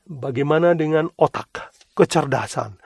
Bagaimana 0.04 0.72
dengan 0.72 1.08
otak, 1.16 1.72
kecerdasan? 1.96 2.80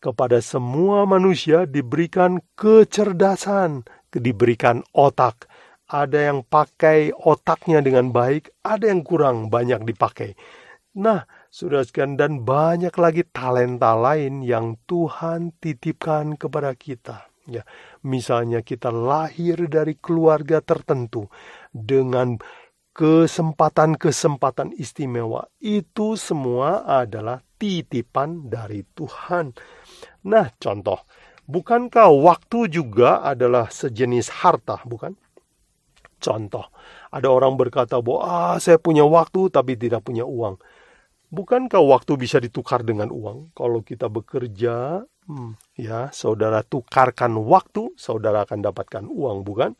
Kepada 0.00 0.40
semua 0.40 1.04
manusia 1.04 1.68
diberikan 1.68 2.40
kecerdasan, 2.56 3.84
diberikan 4.14 4.82
otak. 4.94 5.46
Ada 5.90 6.30
yang 6.30 6.46
pakai 6.46 7.10
otaknya 7.10 7.82
dengan 7.82 8.14
baik, 8.14 8.54
ada 8.62 8.86
yang 8.86 9.02
kurang 9.02 9.50
banyak 9.50 9.82
dipakai. 9.82 10.38
Nah, 10.98 11.26
sudah 11.50 11.82
sekian 11.82 12.14
dan 12.14 12.46
banyak 12.46 12.94
lagi 12.94 13.26
talenta 13.26 13.94
lain 13.98 14.42
yang 14.42 14.78
Tuhan 14.86 15.54
titipkan 15.58 16.38
kepada 16.38 16.74
kita. 16.78 17.26
Ya, 17.50 17.66
misalnya 18.06 18.62
kita 18.62 18.94
lahir 18.94 19.66
dari 19.66 19.98
keluarga 19.98 20.62
tertentu 20.62 21.26
dengan 21.74 22.38
kesempatan-kesempatan 22.94 24.74
istimewa. 24.78 25.50
Itu 25.58 26.14
semua 26.14 26.86
adalah 26.86 27.42
titipan 27.58 28.46
dari 28.46 28.86
Tuhan. 28.94 29.54
Nah, 30.26 30.46
contoh, 30.58 31.02
Bukankah 31.50 32.14
waktu 32.14 32.70
juga 32.70 33.26
adalah 33.26 33.74
sejenis 33.74 34.30
harta, 34.30 34.78
bukan? 34.86 35.18
Contoh, 36.22 36.70
ada 37.10 37.26
orang 37.26 37.58
berkata 37.58 37.98
bahwa 37.98 38.20
ah, 38.22 38.56
saya 38.62 38.78
punya 38.78 39.02
waktu 39.02 39.50
tapi 39.50 39.74
tidak 39.74 40.06
punya 40.06 40.22
uang. 40.22 40.62
Bukankah 41.34 41.82
waktu 41.82 42.14
bisa 42.14 42.38
ditukar 42.38 42.86
dengan 42.86 43.10
uang? 43.10 43.50
Kalau 43.58 43.82
kita 43.82 44.06
bekerja, 44.06 45.02
hmm, 45.26 45.58
ya, 45.74 46.14
saudara 46.14 46.62
tukarkan 46.62 47.34
waktu, 47.34 47.98
saudara 47.98 48.46
akan 48.46 48.62
dapatkan 48.70 49.10
uang, 49.10 49.42
bukan? 49.42 49.74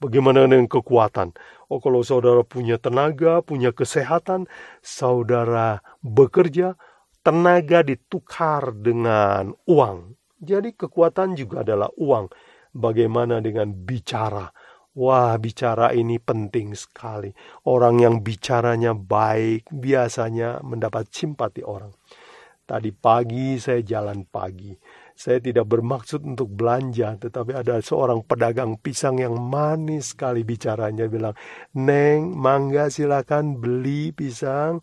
Bagaimana 0.00 0.48
dengan 0.48 0.64
kekuatan? 0.72 1.36
Oh, 1.68 1.84
kalau 1.84 2.00
saudara 2.00 2.40
punya 2.48 2.80
tenaga, 2.80 3.44
punya 3.44 3.76
kesehatan, 3.76 4.48
saudara 4.80 5.84
bekerja, 6.00 6.80
tenaga 7.20 7.84
ditukar 7.84 8.72
dengan 8.72 9.52
uang. 9.68 10.19
Jadi 10.40 10.72
kekuatan 10.72 11.36
juga 11.36 11.60
adalah 11.60 11.92
uang. 12.00 12.32
Bagaimana 12.72 13.44
dengan 13.44 13.70
bicara? 13.70 14.48
Wah, 14.96 15.36
bicara 15.38 15.92
ini 15.94 16.18
penting 16.18 16.74
sekali. 16.74 17.30
Orang 17.68 18.00
yang 18.02 18.24
bicaranya 18.24 18.96
baik 18.96 19.68
biasanya 19.70 20.64
mendapat 20.64 21.12
simpati 21.12 21.62
orang. 21.62 21.92
Tadi 22.64 22.90
pagi 22.94 23.58
saya 23.58 23.82
jalan 23.82 24.24
pagi 24.26 24.72
saya 25.20 25.36
tidak 25.36 25.68
bermaksud 25.68 26.24
untuk 26.24 26.48
belanja, 26.48 27.12
tetapi 27.20 27.52
ada 27.52 27.76
seorang 27.84 28.24
pedagang 28.24 28.80
pisang 28.80 29.20
yang 29.20 29.36
manis 29.36 30.16
sekali 30.16 30.48
bicaranya 30.48 31.12
bilang, 31.12 31.36
Neng, 31.76 32.32
mangga 32.32 32.88
silakan 32.88 33.60
beli 33.60 34.16
pisang, 34.16 34.80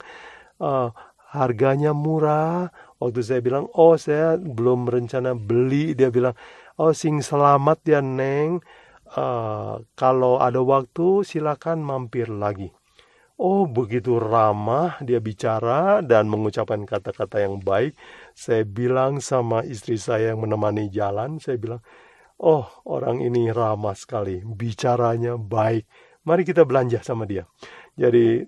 uh, 0.61 0.93
harganya 1.33 1.97
murah. 1.97 2.69
Waktu 2.97 3.19
saya 3.21 3.39
bilang, 3.45 3.69
oh 3.77 3.93
saya 3.95 4.41
belum 4.41 4.89
rencana 4.89 5.37
beli, 5.37 5.93
dia 5.93 6.09
bilang, 6.09 6.33
oh 6.81 6.93
sing 6.93 7.21
selamat 7.21 7.79
ya 7.85 8.01
Neng, 8.01 8.61
uh, 9.13 9.79
kalau 9.93 10.41
ada 10.41 10.59
waktu 10.65 11.21
silakan 11.21 11.85
mampir 11.85 12.27
lagi. 12.27 12.73
Oh, 13.37 13.69
begitu 13.69 14.17
ramah 14.17 14.97
dia 14.97 15.21
bicara 15.21 16.01
dan 16.01 16.25
mengucapkan 16.25 16.81
kata-kata 16.89 17.45
yang 17.45 17.61
baik. 17.61 17.93
Saya 18.33 18.65
bilang 18.65 19.21
sama 19.21 19.61
istri 19.61 20.01
saya 20.01 20.33
yang 20.33 20.41
menemani 20.41 20.89
jalan, 20.89 21.37
saya 21.37 21.61
bilang, 21.61 21.85
"Oh, 22.41 22.65
orang 22.89 23.21
ini 23.21 23.53
ramah 23.53 23.93
sekali, 23.93 24.41
bicaranya 24.41 25.37
baik. 25.37 25.85
Mari 26.25 26.49
kita 26.49 26.65
belanja 26.65 27.05
sama 27.05 27.29
dia." 27.29 27.45
Jadi 27.93 28.41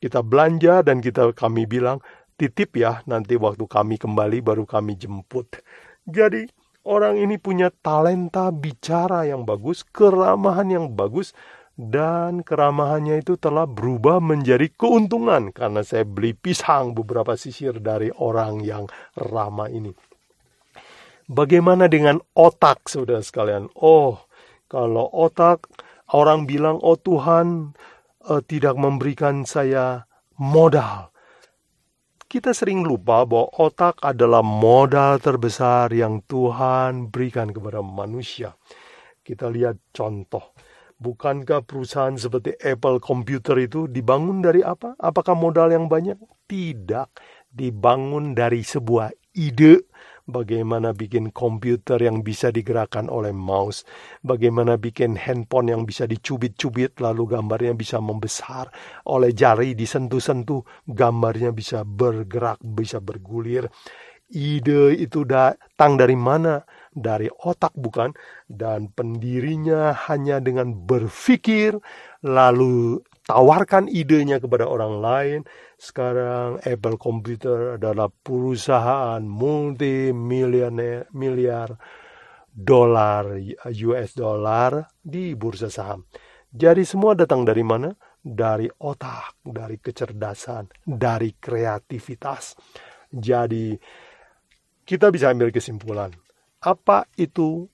kita 0.00 0.24
belanja 0.24 0.80
dan 0.80 1.04
kita 1.04 1.36
kami 1.36 1.68
bilang, 1.68 2.00
"Titip 2.42 2.74
ya, 2.74 3.06
nanti 3.06 3.38
waktu 3.38 3.62
kami 3.70 4.02
kembali 4.02 4.42
baru 4.42 4.66
kami 4.66 4.98
jemput." 4.98 5.62
Jadi 6.02 6.50
orang 6.82 7.14
ini 7.22 7.38
punya 7.38 7.70
talenta 7.70 8.50
bicara 8.50 9.22
yang 9.22 9.46
bagus, 9.46 9.86
keramahan 9.86 10.66
yang 10.66 10.86
bagus 10.90 11.30
dan 11.78 12.42
keramahannya 12.42 13.22
itu 13.22 13.38
telah 13.38 13.64
berubah 13.64 14.18
menjadi 14.18 14.68
keuntungan 14.74 15.54
karena 15.54 15.80
saya 15.86 16.02
beli 16.02 16.34
pisang 16.34 16.92
beberapa 16.92 17.38
sisir 17.38 17.78
dari 17.78 18.12
orang 18.18 18.60
yang 18.60 18.90
ramah 19.14 19.70
ini. 19.70 19.94
Bagaimana 21.30 21.86
dengan 21.86 22.20
otak 22.34 22.90
saudara 22.90 23.22
sekalian? 23.22 23.70
Oh, 23.78 24.20
kalau 24.68 25.08
otak 25.14 25.70
orang 26.12 26.44
bilang 26.44 26.76
oh 26.82 26.98
Tuhan 26.98 27.72
uh, 28.28 28.42
tidak 28.44 28.76
memberikan 28.76 29.48
saya 29.48 30.04
modal. 30.36 31.11
Kita 32.32 32.56
sering 32.56 32.80
lupa 32.80 33.28
bahwa 33.28 33.52
otak 33.60 34.00
adalah 34.00 34.40
modal 34.40 35.20
terbesar 35.20 35.92
yang 35.92 36.24
Tuhan 36.24 37.12
berikan 37.12 37.52
kepada 37.52 37.84
manusia. 37.84 38.56
Kita 39.20 39.52
lihat 39.52 39.92
contoh 39.92 40.56
Bukankah 41.02 41.66
perusahaan 41.66 42.14
seperti 42.14 42.54
Apple 42.62 43.02
Computer 43.02 43.58
itu 43.58 43.90
dibangun 43.90 44.38
dari 44.38 44.62
apa? 44.62 44.94
Apakah 45.02 45.34
modal 45.34 45.74
yang 45.74 45.90
banyak? 45.90 46.14
Tidak. 46.46 47.08
Dibangun 47.50 48.38
dari 48.38 48.62
sebuah 48.62 49.10
ide 49.34 49.90
bagaimana 50.28 50.94
bikin 50.94 51.30
komputer 51.34 51.98
yang 52.02 52.22
bisa 52.22 52.54
digerakkan 52.54 53.10
oleh 53.10 53.30
mouse, 53.30 53.82
bagaimana 54.22 54.78
bikin 54.78 55.18
handphone 55.18 55.70
yang 55.70 55.82
bisa 55.82 56.06
dicubit-cubit 56.06 56.98
lalu 57.02 57.36
gambarnya 57.36 57.74
bisa 57.74 57.98
membesar, 57.98 58.70
oleh 59.08 59.34
jari 59.34 59.74
disentuh-sentuh 59.78 60.86
gambarnya 60.86 61.50
bisa 61.50 61.82
bergerak, 61.82 62.62
bisa 62.62 62.98
bergulir. 62.98 63.66
Ide 64.32 64.96
itu 64.96 65.28
datang 65.28 66.00
dari 66.00 66.16
mana? 66.16 66.64
dari 66.92 67.28
otak 67.32 67.72
bukan 67.72 68.12
dan 68.46 68.92
pendirinya 68.92 69.96
hanya 70.08 70.38
dengan 70.44 70.76
berpikir 70.84 71.80
lalu 72.20 73.00
tawarkan 73.24 73.88
idenya 73.88 74.36
kepada 74.38 74.68
orang 74.68 75.00
lain 75.00 75.40
sekarang 75.82 76.62
Apple 76.62 76.94
Computer 76.94 77.74
adalah 77.74 78.06
perusahaan 78.06 79.18
multi 79.26 80.14
miliar 80.14 81.74
dolar 82.46 83.34
US 83.66 84.10
dollar 84.14 84.86
di 85.02 85.34
bursa 85.34 85.66
saham. 85.66 86.06
Jadi 86.46 86.86
semua 86.86 87.18
datang 87.18 87.42
dari 87.42 87.66
mana? 87.66 87.90
Dari 88.22 88.70
otak, 88.70 89.42
dari 89.42 89.82
kecerdasan, 89.82 90.70
dari 90.86 91.34
kreativitas. 91.34 92.54
Jadi 93.10 93.74
kita 94.86 95.10
bisa 95.10 95.34
ambil 95.34 95.50
kesimpulan 95.50 96.14
apa 96.62 97.10
itu 97.18 97.66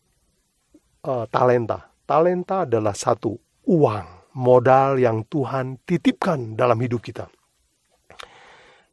uh, 1.04 1.26
talenta? 1.28 1.92
Talenta 2.08 2.64
adalah 2.64 2.96
satu 2.96 3.36
uang, 3.68 4.32
modal 4.40 4.96
yang 4.96 5.28
Tuhan 5.28 5.84
titipkan 5.84 6.56
dalam 6.56 6.80
hidup 6.80 7.04
kita. 7.04 7.28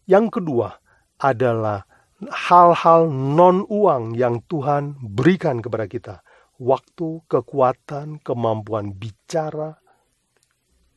Yang 0.05 0.39
kedua 0.41 0.77
adalah 1.17 1.85
hal-hal 2.29 3.09
non-uang 3.11 4.15
yang 4.15 4.41
Tuhan 4.45 4.97
berikan 5.01 5.59
kepada 5.59 5.85
kita. 5.89 6.15
Waktu, 6.55 7.27
kekuatan, 7.27 8.23
kemampuan 8.23 8.95
bicara, 8.95 9.75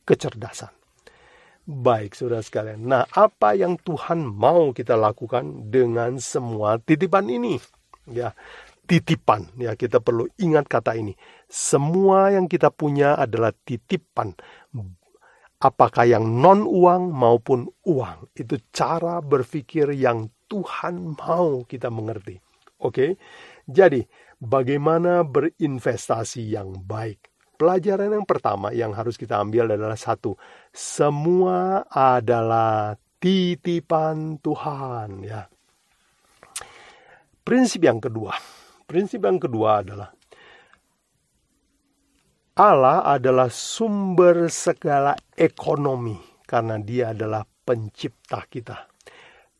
kecerdasan. 0.07 0.71
Baik, 1.69 2.17
saudara 2.17 2.41
sekalian. 2.41 2.81
Nah, 2.81 3.05
apa 3.13 3.53
yang 3.53 3.77
Tuhan 3.77 4.25
mau 4.25 4.73
kita 4.73 4.97
lakukan 4.97 5.69
dengan 5.69 6.17
semua 6.17 6.81
titipan 6.81 7.29
ini? 7.29 7.61
Ya, 8.09 8.33
titipan. 8.89 9.53
Ya, 9.59 9.77
kita 9.77 10.01
perlu 10.01 10.25
ingat 10.41 10.65
kata 10.65 10.97
ini. 10.97 11.13
Semua 11.45 12.33
yang 12.33 12.49
kita 12.49 12.73
punya 12.73 13.13
adalah 13.13 13.53
titipan. 13.53 14.33
Apakah 15.59 16.07
yang 16.07 16.39
non 16.39 16.63
uang 16.63 17.11
maupun 17.11 17.67
uang. 17.83 18.31
Itu 18.31 18.55
cara 18.71 19.19
berpikir 19.19 19.91
yang 19.91 20.31
Tuhan 20.47 21.19
mau 21.19 21.67
kita 21.67 21.91
mengerti. 21.91 22.39
Oke. 22.79 23.19
Jadi, 23.67 24.01
bagaimana 24.39 25.27
berinvestasi 25.27 26.55
yang 26.55 26.79
baik? 26.87 27.27
Pelajaran 27.59 28.15
yang 28.15 28.23
pertama 28.23 28.71
yang 28.71 28.95
harus 28.95 29.19
kita 29.19 29.35
ambil 29.35 29.75
adalah 29.75 29.99
satu, 29.99 30.39
semua 30.71 31.83
adalah 31.91 32.95
titipan 33.19 34.39
Tuhan 34.39 35.27
ya. 35.27 35.43
Prinsip 37.43 37.83
yang 37.83 37.99
kedua, 37.99 38.31
Prinsip 38.89 39.21
yang 39.21 39.37
kedua 39.37 39.85
adalah 39.85 40.09
Allah 42.59 43.07
adalah 43.15 43.47
sumber 43.47 44.51
segala 44.51 45.15
ekonomi 45.31 46.19
karena 46.43 46.75
dia 46.75 47.15
adalah 47.15 47.47
pencipta 47.47 48.43
kita. 48.51 48.83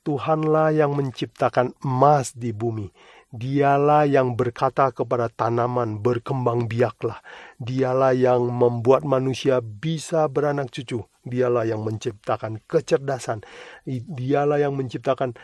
Tuhanlah 0.03 0.75
yang 0.75 0.91
menciptakan 0.99 1.79
emas 1.79 2.35
di 2.35 2.51
bumi. 2.51 2.91
Dialah 3.31 4.03
yang 4.03 4.35
berkata 4.35 4.91
kepada 4.91 5.31
tanaman 5.31 6.03
berkembang 6.03 6.67
biaklah. 6.67 7.23
Dialah 7.55 8.12
yang 8.12 8.51
membuat 8.51 9.07
manusia 9.07 9.63
bisa 9.63 10.27
beranak 10.27 10.67
cucu. 10.67 10.99
Dialah 11.23 11.71
yang 11.71 11.88
menciptakan 11.88 12.59
kecerdasan. 12.67 13.47
Dialah 13.88 14.59
yang 14.59 14.75
menciptakan 14.75 15.39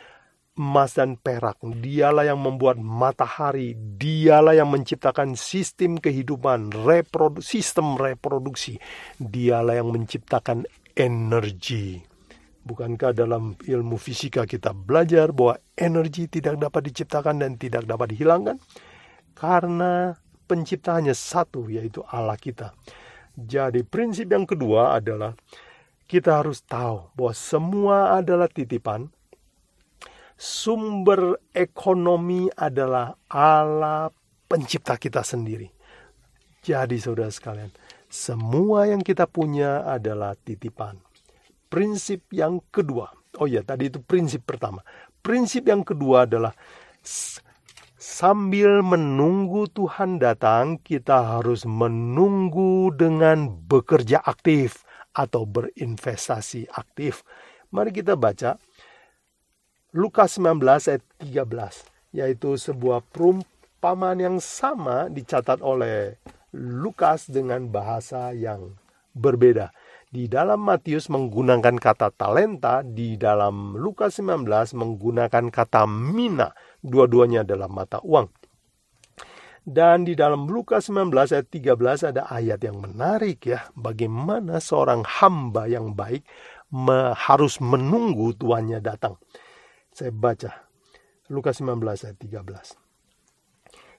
emas 0.55 0.95
dan 0.95 1.19
perak. 1.19 1.59
Dialah 1.61 2.27
yang 2.27 2.39
membuat 2.39 2.79
matahari, 2.79 3.75
dialah 3.75 4.55
yang 4.55 4.71
menciptakan 4.71 5.35
sistem 5.35 5.99
kehidupan, 5.99 6.71
reprodu 6.71 7.43
sistem 7.43 7.99
reproduksi. 7.99 8.79
Dialah 9.19 9.79
yang 9.79 9.91
menciptakan 9.91 10.63
energi. 10.95 11.99
Bukankah 12.65 13.13
dalam 13.13 13.53
ilmu 13.61 13.93
fisika 14.01 14.49
kita 14.49 14.73
belajar 14.73 15.29
bahwa 15.29 15.61
energi 15.77 16.25
tidak 16.25 16.57
dapat 16.57 16.89
diciptakan 16.89 17.45
dan 17.45 17.51
tidak 17.61 17.85
dapat 17.85 18.15
dihilangkan? 18.15 18.57
Karena 19.37 20.17
penciptanya 20.49 21.13
satu, 21.13 21.69
yaitu 21.69 22.01
Allah 22.09 22.39
kita. 22.39 22.73
Jadi 23.35 23.83
prinsip 23.83 24.31
yang 24.31 24.47
kedua 24.47 24.95
adalah 24.95 25.35
kita 26.07 26.41
harus 26.41 26.63
tahu 26.63 27.11
bahwa 27.13 27.33
semua 27.35 27.97
adalah 28.17 28.47
titipan, 28.49 29.11
sumber 30.35 31.39
ekonomi 31.55 32.51
adalah 32.53 33.15
Allah 33.31 34.11
pencipta 34.45 34.99
kita 34.99 35.23
sendiri. 35.25 35.71
Jadi 36.61 36.97
saudara 36.99 37.31
sekalian, 37.31 37.71
semua 38.07 38.87
yang 38.87 39.01
kita 39.01 39.25
punya 39.25 39.87
adalah 39.87 40.35
titipan. 40.35 40.99
Prinsip 41.65 42.29
yang 42.31 42.61
kedua 42.71 43.11
Oh 43.39 43.47
ya, 43.47 43.61
tadi 43.63 43.91
itu 43.91 43.99
prinsip 43.99 44.47
pertama. 44.47 44.79
Prinsip 45.19 45.67
yang 45.67 45.83
kedua 45.83 46.23
adalah 46.23 46.55
sambil 47.99 48.79
menunggu 48.79 49.67
Tuhan 49.67 50.21
datang, 50.21 50.79
kita 50.79 51.39
harus 51.39 51.67
menunggu 51.67 52.95
dengan 52.95 53.51
bekerja 53.51 54.23
aktif 54.23 54.87
atau 55.11 55.43
berinvestasi 55.43 56.71
aktif. 56.71 57.27
Mari 57.75 57.91
kita 57.91 58.15
baca 58.15 58.55
Lukas 59.95 60.35
19 60.43 60.59
ayat 60.91 61.03
13, 61.23 62.11
yaitu 62.11 62.59
sebuah 62.59 62.99
perumpamaan 63.15 64.19
yang 64.19 64.37
sama 64.43 65.07
dicatat 65.07 65.63
oleh 65.63 66.19
Lukas 66.51 67.31
dengan 67.31 67.71
bahasa 67.71 68.35
yang 68.35 68.75
berbeda. 69.15 69.71
Di 70.11 70.27
dalam 70.27 70.67
Matius 70.67 71.07
menggunakan 71.07 71.79
kata 71.79 72.11
talenta, 72.11 72.83
di 72.83 73.15
dalam 73.15 73.79
Lukas 73.79 74.19
19 74.19 74.75
menggunakan 74.75 75.47
kata 75.47 75.87
mina. 75.87 76.51
Dua-duanya 76.83 77.47
adalah 77.47 77.71
mata 77.71 78.03
uang. 78.03 78.27
Dan 79.63 80.03
di 80.03 80.11
dalam 80.11 80.43
Lukas 80.51 80.91
19 80.91 81.39
ayat 81.39 81.47
13 81.47 82.11
ada 82.11 82.27
ayat 82.27 82.59
yang 82.59 82.83
menarik 82.83 83.47
ya. 83.47 83.63
Bagaimana 83.71 84.59
seorang 84.59 85.07
hamba 85.07 85.71
yang 85.71 85.95
baik 85.95 86.27
harus 87.15 87.63
menunggu 87.63 88.35
tuannya 88.35 88.83
datang. 88.83 89.15
Saya 89.95 90.11
baca 90.11 90.67
Lukas 91.31 91.63
19 91.63 91.79
ayat 91.79 92.19
13 92.19 92.85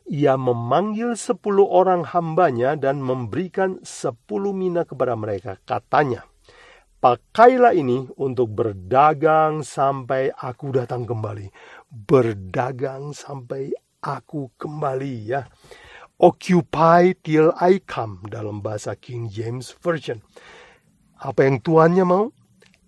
ia 0.06 0.38
memanggil 0.38 1.18
sepuluh 1.18 1.66
orang 1.66 2.06
hambanya 2.06 2.78
dan 2.78 3.02
memberikan 3.02 3.82
sepuluh 3.82 4.54
mina 4.54 4.86
kepada 4.86 5.18
mereka. 5.18 5.58
Katanya, 5.66 6.22
pakailah 7.02 7.74
ini 7.74 8.06
untuk 8.14 8.54
berdagang 8.54 9.66
sampai 9.66 10.30
aku 10.30 10.70
datang 10.70 11.02
kembali. 11.02 11.50
Berdagang 11.90 13.10
sampai 13.10 13.74
aku 13.98 14.54
kembali 14.54 15.14
ya. 15.26 15.42
Occupy 16.16 17.12
till 17.20 17.52
I 17.58 17.82
come 17.82 18.24
dalam 18.30 18.64
bahasa 18.64 18.96
King 18.96 19.28
James 19.28 19.74
Version. 19.82 20.22
Apa 21.20 21.44
yang 21.44 21.60
tuannya 21.60 22.04
mau? 22.06 22.30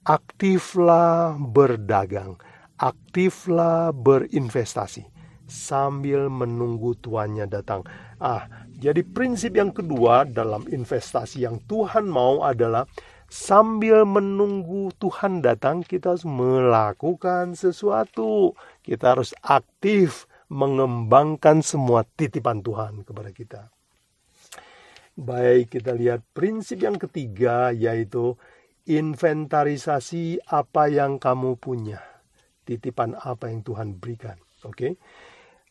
Aktiflah 0.08 1.36
berdagang, 1.36 2.40
aktiflah 2.78 3.90
berinvestasi 3.90 5.04
sambil 5.48 6.28
menunggu 6.28 6.94
tuannya 6.94 7.48
datang. 7.48 7.82
Ah, 8.22 8.46
jadi 8.78 9.02
prinsip 9.02 9.56
yang 9.56 9.74
kedua 9.74 10.28
dalam 10.28 10.68
investasi 10.68 11.42
yang 11.42 11.58
Tuhan 11.66 12.06
mau 12.06 12.44
adalah 12.44 12.86
sambil 13.26 14.04
menunggu 14.04 14.92
Tuhan 15.00 15.40
datang 15.42 15.82
kita 15.82 16.14
harus 16.14 16.28
melakukan 16.28 17.56
sesuatu. 17.58 18.54
Kita 18.84 19.16
harus 19.16 19.32
aktif 19.40 20.28
mengembangkan 20.48 21.60
semua 21.60 22.04
titipan 22.04 22.64
Tuhan 22.64 23.04
kepada 23.04 23.30
kita. 23.32 23.62
Baik, 25.18 25.74
kita 25.74 25.98
lihat 25.98 26.22
prinsip 26.30 26.78
yang 26.78 26.94
ketiga 26.94 27.74
yaitu 27.74 28.38
inventarisasi 28.86 30.40
apa 30.46 30.86
yang 30.88 31.18
kamu 31.18 31.58
punya. 31.58 32.17
Titipan 32.68 33.16
apa 33.16 33.48
yang 33.48 33.64
Tuhan 33.64 33.96
berikan. 33.96 34.36
Oke. 34.68 34.76
Okay? 34.76 34.92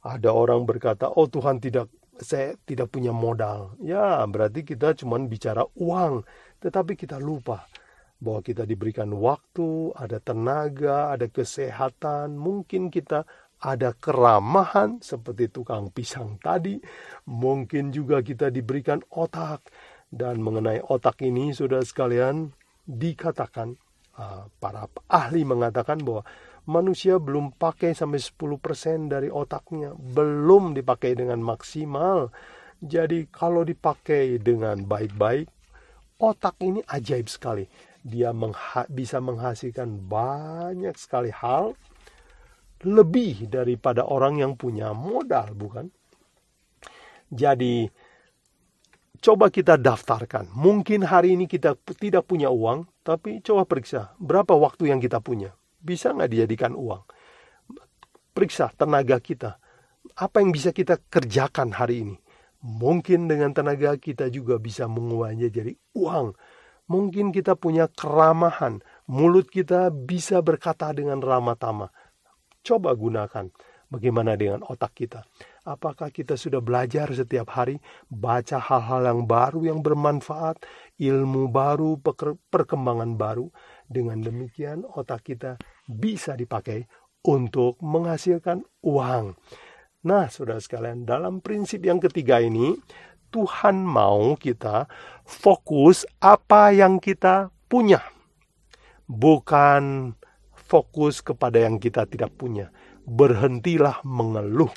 Ada 0.02 0.34
orang 0.34 0.66
berkata, 0.66 1.14
"Oh 1.14 1.30
Tuhan 1.30 1.62
tidak 1.62 1.94
saya 2.18 2.58
tidak 2.66 2.90
punya 2.90 3.14
modal." 3.14 3.78
Ya, 3.78 4.26
berarti 4.26 4.66
kita 4.66 4.98
cuma 4.98 5.22
bicara 5.22 5.62
uang, 5.78 6.26
tetapi 6.58 6.98
kita 6.98 7.22
lupa 7.22 7.70
bahwa 8.18 8.42
kita 8.42 8.66
diberikan 8.66 9.14
waktu, 9.14 9.94
ada 9.94 10.18
tenaga, 10.18 11.14
ada 11.14 11.30
kesehatan, 11.30 12.34
mungkin 12.34 12.90
kita 12.90 13.30
ada 13.62 13.94
keramahan 13.94 15.02
seperti 15.02 15.50
tukang 15.50 15.90
pisang 15.90 16.38
tadi, 16.42 16.78
mungkin 17.30 17.90
juga 17.94 18.22
kita 18.22 18.54
diberikan 18.54 19.02
otak 19.14 19.70
dan 20.14 20.42
mengenai 20.42 20.82
otak 20.82 21.26
ini 21.26 21.54
sudah 21.54 21.82
sekalian 21.82 22.54
dikatakan 22.86 23.76
ah, 24.18 24.46
para 24.62 24.88
ahli 25.10 25.44
mengatakan 25.44 26.00
bahwa 26.06 26.24
manusia 26.68 27.16
belum 27.18 27.56
pakai 27.56 27.96
sampai 27.96 28.20
10% 28.20 29.08
dari 29.08 29.32
otaknya, 29.32 29.96
belum 29.96 30.76
dipakai 30.76 31.16
dengan 31.16 31.40
maksimal. 31.40 32.30
Jadi 32.78 33.32
kalau 33.32 33.64
dipakai 33.64 34.38
dengan 34.38 34.84
baik-baik, 34.84 35.48
otak 36.22 36.60
ini 36.62 36.84
ajaib 36.86 37.32
sekali. 37.32 37.66
Dia 38.04 38.36
mengha 38.36 38.86
bisa 38.92 39.18
menghasilkan 39.24 40.06
banyak 40.06 40.94
sekali 41.00 41.34
hal 41.34 41.74
lebih 42.86 43.50
daripada 43.50 44.06
orang 44.06 44.38
yang 44.38 44.54
punya 44.54 44.94
modal, 44.94 45.58
bukan? 45.58 45.90
Jadi 47.34 47.90
coba 49.18 49.50
kita 49.50 49.82
daftarkan. 49.82 50.54
Mungkin 50.54 51.10
hari 51.10 51.34
ini 51.34 51.50
kita 51.50 51.74
tidak 51.98 52.30
punya 52.30 52.54
uang, 52.54 52.86
tapi 53.02 53.42
coba 53.42 53.66
periksa 53.66 54.14
berapa 54.22 54.54
waktu 54.54 54.94
yang 54.94 55.02
kita 55.02 55.18
punya 55.18 55.57
bisa 55.82 56.14
nggak 56.14 56.32
dijadikan 56.32 56.74
uang? 56.74 57.04
Periksa 58.34 58.70
tenaga 58.74 59.18
kita. 59.18 59.58
Apa 60.18 60.42
yang 60.42 60.54
bisa 60.54 60.74
kita 60.74 60.98
kerjakan 61.10 61.74
hari 61.74 62.06
ini? 62.06 62.16
Mungkin 62.62 63.30
dengan 63.30 63.54
tenaga 63.54 63.94
kita 63.98 64.34
juga 64.34 64.58
bisa 64.58 64.90
mengubahnya 64.90 65.48
jadi 65.50 65.78
uang. 65.94 66.34
Mungkin 66.88 67.36
kita 67.36 67.60
punya 67.60 67.92
keramahan. 67.92 68.80
Mulut 69.12 69.52
kita 69.52 69.92
bisa 69.92 70.40
berkata 70.40 70.90
dengan 70.96 71.20
ramah 71.20 71.60
tamah. 71.60 71.92
Coba 72.64 72.96
gunakan. 72.96 73.52
Bagaimana 73.88 74.36
dengan 74.36 74.68
otak 74.68 75.00
kita? 75.00 75.24
Apakah 75.64 76.12
kita 76.12 76.36
sudah 76.36 76.60
belajar 76.60 77.08
setiap 77.16 77.56
hari 77.56 77.80
baca 78.12 78.60
hal-hal 78.60 79.08
yang 79.08 79.24
baru 79.24 79.64
yang 79.64 79.80
bermanfaat, 79.80 80.60
ilmu 81.00 81.48
baru, 81.48 81.96
perkembangan 82.52 83.16
baru? 83.16 83.48
Dengan 83.88 84.20
demikian 84.20 84.84
otak 84.84 85.32
kita 85.32 85.56
bisa 85.88 86.36
dipakai 86.36 86.84
untuk 87.24 87.80
menghasilkan 87.80 88.64
uang. 88.84 89.36
Nah, 90.08 90.32
saudara 90.32 90.60
sekalian, 90.62 91.04
dalam 91.04 91.44
prinsip 91.44 91.84
yang 91.84 92.00
ketiga 92.00 92.40
ini, 92.40 92.76
Tuhan 93.28 93.84
mau 93.84 94.40
kita 94.40 94.88
fokus 95.28 96.08
apa 96.24 96.72
yang 96.72 97.00
kita 97.04 97.52
punya, 97.68 98.00
bukan 99.04 100.16
fokus 100.56 101.20
kepada 101.20 101.60
yang 101.64 101.76
kita 101.80 102.08
tidak 102.08 102.32
punya. 102.40 102.72
Berhentilah 103.08 104.04
mengeluh. 104.04 104.72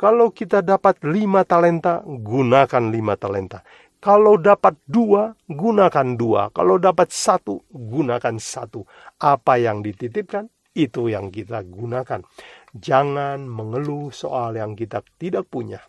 Kalau 0.00 0.32
kita 0.32 0.64
dapat 0.64 1.00
lima 1.04 1.44
talenta, 1.44 2.00
gunakan 2.04 2.84
lima 2.88 3.20
talenta. 3.20 3.60
Kalau 4.00 4.40
dapat 4.40 4.80
dua, 4.88 5.36
gunakan 5.44 6.08
dua. 6.16 6.48
Kalau 6.56 6.80
dapat 6.80 7.12
satu, 7.12 7.60
gunakan 7.68 8.40
satu. 8.40 8.88
Apa 9.20 9.60
yang 9.60 9.84
dititipkan, 9.84 10.48
itu 10.72 11.12
yang 11.12 11.28
kita 11.28 11.60
gunakan. 11.68 12.24
Jangan 12.72 13.44
mengeluh 13.44 14.08
soal 14.08 14.56
yang 14.56 14.72
kita 14.72 15.04
tidak 15.20 15.52
punya. 15.52 15.84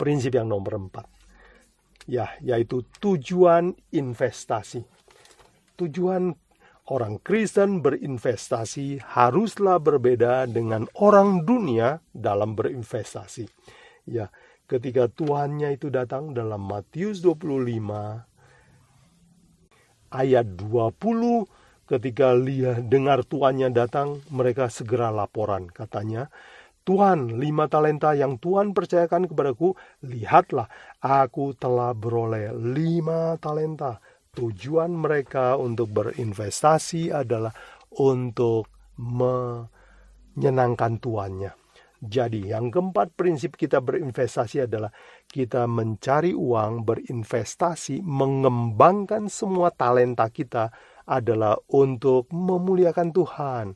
Prinsip 0.00 0.32
yang 0.32 0.48
nomor 0.48 0.80
empat. 0.80 1.04
Ya, 2.08 2.32
yaitu 2.40 2.88
tujuan 2.96 3.76
investasi. 3.92 4.80
Tujuan 5.76 6.32
orang 6.88 7.20
Kristen 7.20 7.84
berinvestasi 7.84 9.04
haruslah 9.04 9.78
berbeda 9.78 10.48
dengan 10.48 10.88
orang 10.96 11.44
dunia 11.44 12.00
dalam 12.10 12.56
berinvestasi. 12.56 13.44
Ya, 14.08 14.32
ketika 14.70 15.10
Tuhannya 15.10 15.74
itu 15.74 15.90
datang 15.90 16.30
dalam 16.30 16.62
Matius 16.62 17.18
25 17.18 18.22
ayat 20.14 20.46
20 20.46 21.90
ketika 21.90 22.38
lihat 22.38 22.86
dengar 22.86 23.26
tuannya 23.26 23.74
datang 23.74 24.22
mereka 24.30 24.70
segera 24.70 25.10
laporan 25.10 25.66
katanya 25.66 26.30
Tuhan, 26.80 27.36
lima 27.36 27.68
talenta 27.68 28.16
yang 28.16 28.40
Tuhan 28.40 28.72
percayakan 28.72 29.28
kepadaku, 29.28 29.76
lihatlah, 30.00 30.66
aku 30.98 31.52
telah 31.54 31.92
beroleh 31.92 32.56
lima 32.56 33.36
talenta. 33.36 34.00
Tujuan 34.32 34.94
mereka 34.94 35.60
untuk 35.60 35.92
berinvestasi 35.92 37.12
adalah 37.12 37.52
untuk 37.94 38.66
menyenangkan 38.96 40.98
tuannya. 40.98 41.59
Jadi, 42.00 42.48
yang 42.48 42.72
keempat 42.72 43.12
prinsip 43.12 43.60
kita 43.60 43.84
berinvestasi 43.84 44.64
adalah 44.64 44.88
kita 45.28 45.68
mencari 45.68 46.32
uang, 46.32 46.88
berinvestasi, 46.88 48.00
mengembangkan 48.00 49.28
semua 49.28 49.68
talenta 49.68 50.24
kita 50.32 50.72
adalah 51.04 51.60
untuk 51.68 52.32
memuliakan 52.32 53.12
Tuhan. 53.12 53.66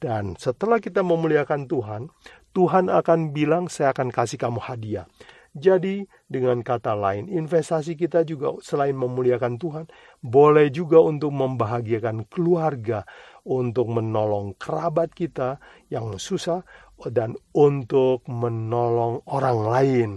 Dan 0.00 0.34
setelah 0.40 0.80
kita 0.80 1.04
memuliakan 1.04 1.68
Tuhan, 1.68 2.08
Tuhan 2.56 2.88
akan 2.88 3.36
bilang, 3.36 3.68
"Saya 3.68 3.92
akan 3.92 4.08
kasih 4.08 4.40
kamu 4.40 4.58
hadiah." 4.64 5.04
Jadi, 5.52 6.08
dengan 6.32 6.64
kata 6.64 6.96
lain, 6.96 7.28
investasi 7.28 7.92
kita 7.92 8.24
juga 8.24 8.56
selain 8.64 8.96
memuliakan 8.96 9.60
Tuhan, 9.60 9.84
boleh 10.24 10.72
juga 10.72 11.04
untuk 11.04 11.28
membahagiakan 11.28 12.24
keluarga, 12.32 13.04
untuk 13.44 13.92
menolong 13.92 14.56
kerabat 14.56 15.12
kita 15.12 15.60
yang 15.92 16.16
susah, 16.16 16.64
dan 17.10 17.34
untuk 17.56 18.26
menolong 18.28 19.24
orang 19.26 19.58
lain. 19.64 20.10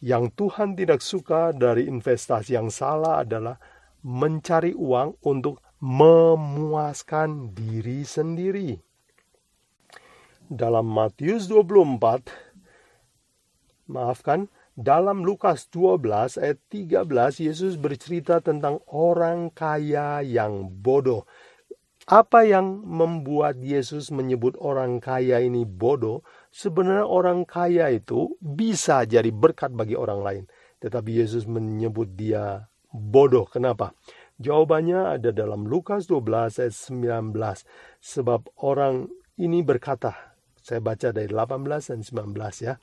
Yang 0.00 0.32
Tuhan 0.32 0.80
tidak 0.80 1.00
suka 1.04 1.52
dari 1.52 1.84
investasi 1.84 2.56
yang 2.56 2.72
salah 2.72 3.20
adalah 3.20 3.60
mencari 4.00 4.72
uang 4.72 5.20
untuk 5.28 5.60
memuaskan 5.80 7.52
diri 7.52 8.04
sendiri. 8.04 8.80
Dalam 10.50 10.88
Matius 10.88 11.46
24, 11.46 12.32
maafkan, 13.92 14.48
dalam 14.80 15.20
Lukas 15.28 15.68
12 15.68 16.40
ayat 16.40 16.58
13 16.72 17.44
Yesus 17.44 17.76
bercerita 17.76 18.40
tentang 18.40 18.80
orang 18.88 19.52
kaya 19.52 20.24
yang 20.24 20.72
bodoh. 20.72 21.28
Apa 22.10 22.42
yang 22.42 22.82
membuat 22.82 23.62
Yesus 23.62 24.10
menyebut 24.10 24.58
orang 24.58 24.98
kaya 24.98 25.38
ini 25.46 25.62
bodoh? 25.62 26.26
Sebenarnya 26.50 27.06
orang 27.06 27.46
kaya 27.46 27.86
itu 27.94 28.34
bisa 28.42 29.06
jadi 29.06 29.30
berkat 29.30 29.70
bagi 29.70 29.94
orang 29.94 30.18
lain. 30.18 30.44
Tetapi 30.82 31.22
Yesus 31.22 31.46
menyebut 31.46 32.10
dia 32.18 32.66
bodoh. 32.90 33.46
Kenapa? 33.46 33.94
Jawabannya 34.42 35.22
ada 35.22 35.30
dalam 35.30 35.70
Lukas 35.70 36.10
12 36.10 36.58
ayat 36.58 36.74
19. 36.74 37.30
Sebab 38.02 38.58
orang 38.58 39.06
ini 39.38 39.62
berkata, 39.62 40.34
saya 40.58 40.82
baca 40.82 41.14
dari 41.14 41.30
18 41.30 41.94
dan 41.94 42.02
19 42.02 42.34
ya. 42.58 42.74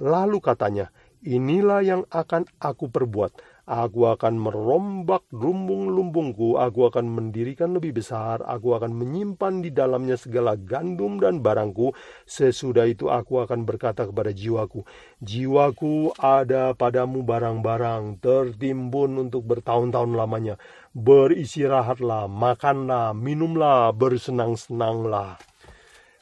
Lalu 0.00 0.40
katanya, 0.40 0.88
inilah 1.20 1.84
yang 1.84 2.02
akan 2.08 2.48
aku 2.64 2.88
perbuat 2.88 3.57
Aku 3.68 4.08
akan 4.08 4.40
merombak 4.40 5.28
lumbung-lumbungku, 5.28 6.56
aku 6.56 6.88
akan 6.88 7.04
mendirikan 7.04 7.76
lebih 7.76 8.00
besar, 8.00 8.40
aku 8.48 8.72
akan 8.72 8.96
menyimpan 8.96 9.60
di 9.60 9.68
dalamnya 9.68 10.16
segala 10.16 10.56
gandum 10.56 11.20
dan 11.20 11.44
barangku. 11.44 11.92
Sesudah 12.24 12.88
itu 12.88 13.12
aku 13.12 13.44
akan 13.44 13.68
berkata 13.68 14.08
kepada 14.08 14.32
jiwaku, 14.32 14.88
jiwaku 15.20 16.16
ada 16.16 16.72
padamu 16.72 17.20
barang-barang 17.20 18.24
tertimbun 18.24 19.28
untuk 19.28 19.44
bertahun-tahun 19.44 20.16
lamanya. 20.16 20.56
Beristirahatlah, 20.96 22.24
makanlah, 22.24 23.12
minumlah, 23.12 23.92
bersenang-senanglah. 23.92 25.36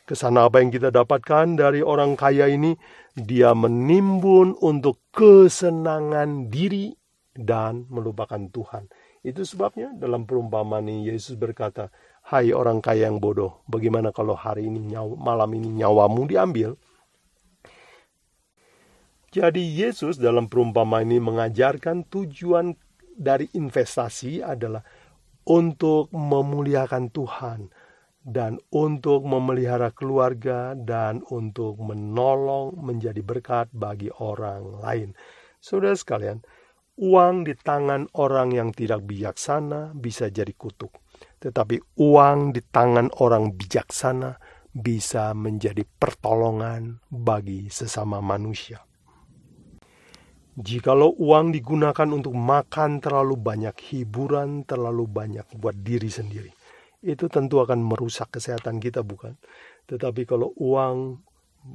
Ke 0.03 0.19
sana 0.19 0.51
apa 0.51 0.59
yang 0.59 0.75
kita 0.75 0.91
dapatkan 0.91 1.55
dari 1.55 1.79
orang 1.79 2.19
kaya 2.19 2.51
ini? 2.51 2.75
Dia 3.15 3.55
menimbun 3.55 4.59
untuk 4.59 4.99
kesenangan 5.15 6.51
diri 6.51 7.06
dan 7.39 7.85
melupakan 7.93 8.41
Tuhan. 8.51 8.89
Itu 9.27 9.43
sebabnya 9.43 9.93
dalam 9.97 10.25
perumpamaan 10.25 10.87
ini 10.87 11.11
Yesus 11.11 11.35
berkata, 11.35 11.91
Hai 12.27 12.51
orang 12.51 12.83
kaya 12.83 13.07
yang 13.07 13.23
bodoh, 13.23 13.63
bagaimana 13.71 14.11
kalau 14.11 14.35
hari 14.35 14.67
ini 14.67 14.83
nyawa, 14.83 15.15
malam 15.15 15.51
ini 15.55 15.71
nyawamu 15.79 16.27
diambil? 16.27 16.75
Jadi 19.31 19.63
Yesus 19.63 20.19
dalam 20.19 20.51
perumpamaan 20.51 21.07
ini 21.07 21.23
mengajarkan 21.23 22.09
tujuan 22.09 22.75
dari 23.15 23.47
investasi 23.53 24.43
adalah 24.43 24.83
untuk 25.47 26.11
memuliakan 26.11 27.13
Tuhan 27.15 27.71
dan 28.27 28.59
untuk 28.75 29.23
memelihara 29.23 29.95
keluarga 29.95 30.75
dan 30.75 31.23
untuk 31.31 31.79
menolong 31.79 32.75
menjadi 32.75 33.23
berkat 33.23 33.71
bagi 33.71 34.11
orang 34.19 34.83
lain. 34.83 35.09
Saudara 35.63 35.95
sekalian, 35.95 36.43
Uang 36.97 37.45
di 37.45 37.53
tangan 37.53 38.09
orang 38.17 38.57
yang 38.57 38.73
tidak 38.73 39.05
bijaksana 39.05 39.93
bisa 39.93 40.33
jadi 40.33 40.49
kutuk, 40.57 40.97
tetapi 41.45 41.77
uang 42.01 42.57
di 42.57 42.65
tangan 42.65 43.13
orang 43.21 43.53
bijaksana 43.53 44.41
bisa 44.73 45.37
menjadi 45.37 45.85
pertolongan 45.85 47.05
bagi 47.13 47.69
sesama 47.69 48.25
manusia. 48.25 48.81
Jikalau 50.57 51.13
uang 51.21 51.53
digunakan 51.53 52.09
untuk 52.09 52.33
makan 52.33 53.05
terlalu 53.05 53.37
banyak, 53.37 53.77
hiburan 53.93 54.65
terlalu 54.65 55.05
banyak 55.05 55.45
buat 55.53 55.77
diri 55.77 56.09
sendiri, 56.09 56.49
itu 57.05 57.29
tentu 57.29 57.61
akan 57.61 57.77
merusak 57.85 58.41
kesehatan 58.41 58.81
kita, 58.81 59.05
bukan? 59.05 59.37
Tetapi 59.85 60.25
kalau 60.25 60.57
uang 60.57 61.21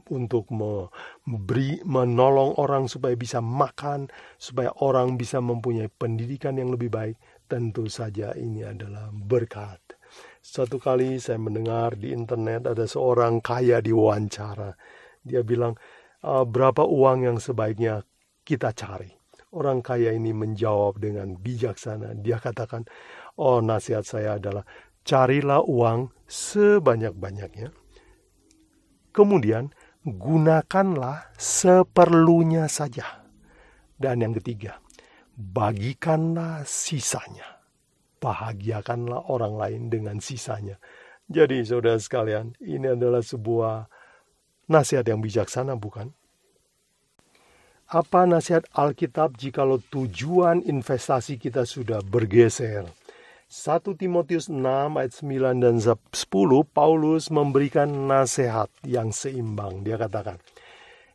untuk 0.10 0.50
memberi 0.52 1.84
menolong 1.84 2.58
orang 2.58 2.88
supaya 2.88 3.16
bisa 3.16 3.40
makan, 3.44 4.08
supaya 4.40 4.72
orang 4.84 5.16
bisa 5.16 5.44
mempunyai 5.44 5.92
pendidikan 5.92 6.56
yang 6.56 6.72
lebih 6.74 6.92
baik, 6.92 7.16
tentu 7.52 7.92
saja 7.92 8.32
ini 8.36 8.64
adalah 8.64 9.12
berkat. 9.12 9.80
Satu 10.42 10.82
kali 10.82 11.20
saya 11.22 11.38
mendengar 11.38 11.96
di 11.96 12.12
internet 12.12 12.72
ada 12.72 12.88
seorang 12.88 13.44
kaya 13.44 13.84
diwawancara. 13.84 14.74
Dia 15.22 15.46
bilang, 15.46 15.78
e, 16.24 16.32
berapa 16.48 16.82
uang 16.82 17.30
yang 17.30 17.38
sebaiknya 17.38 18.02
kita 18.42 18.74
cari? 18.74 19.12
Orang 19.52 19.84
kaya 19.84 20.16
ini 20.16 20.32
menjawab 20.32 20.98
dengan 20.98 21.36
bijaksana. 21.36 22.16
Dia 22.24 22.40
katakan, 22.40 22.88
oh 23.38 23.60
nasihat 23.60 24.08
saya 24.08 24.40
adalah 24.40 24.64
carilah 25.04 25.62
uang 25.68 26.16
sebanyak-banyaknya. 26.26 27.76
Kemudian 29.12 29.76
gunakanlah 30.06 31.30
seperlunya 31.38 32.66
saja. 32.66 33.26
Dan 34.02 34.26
yang 34.26 34.34
ketiga, 34.42 34.82
bagikanlah 35.38 36.66
sisanya. 36.66 37.62
Bahagiakanlah 38.22 39.30
orang 39.34 39.58
lain 39.58 39.82
dengan 39.90 40.18
sisanya. 40.22 40.78
Jadi 41.30 41.66
saudara 41.66 41.98
sekalian, 41.98 42.54
ini 42.62 42.94
adalah 42.94 43.22
sebuah 43.22 43.90
nasihat 44.70 45.06
yang 45.06 45.22
bijaksana 45.22 45.78
bukan? 45.78 46.14
Apa 47.92 48.24
nasihat 48.24 48.64
Alkitab 48.72 49.36
jikalau 49.36 49.82
tujuan 49.92 50.64
investasi 50.64 51.36
kita 51.36 51.68
sudah 51.68 52.00
bergeser? 52.00 52.88
1 53.52 53.84
Timotius 54.00 54.48
6 54.48 54.64
ayat 54.96 55.12
9 55.12 55.60
dan 55.60 55.76
10 55.76 56.08
Paulus 56.72 57.28
memberikan 57.36 58.08
nasihat 58.08 58.72
yang 58.88 59.12
seimbang. 59.12 59.84
Dia 59.84 60.00
katakan, 60.00 60.40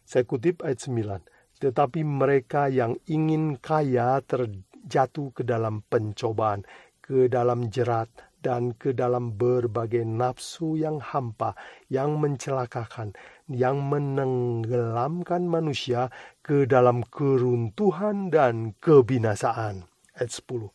saya 0.04 0.28
kutip 0.28 0.60
ayat 0.60 0.84
9, 0.84 1.24
tetapi 1.64 2.04
mereka 2.04 2.68
yang 2.68 3.00
ingin 3.08 3.56
kaya 3.56 4.20
terjatuh 4.20 5.32
ke 5.32 5.48
dalam 5.48 5.80
pencobaan, 5.88 6.68
ke 7.00 7.32
dalam 7.32 7.72
jerat, 7.72 8.12
dan 8.44 8.76
ke 8.76 8.92
dalam 8.92 9.32
berbagai 9.32 10.04
nafsu 10.04 10.76
yang 10.76 11.00
hampa, 11.00 11.56
yang 11.88 12.20
mencelakakan, 12.20 13.16
yang 13.48 13.80
menenggelamkan 13.88 15.48
manusia 15.48 16.12
ke 16.44 16.68
dalam 16.68 17.00
keruntuhan 17.08 18.28
dan 18.28 18.76
kebinasaan. 18.76 19.88
Ayat 20.12 20.32
10 20.36 20.68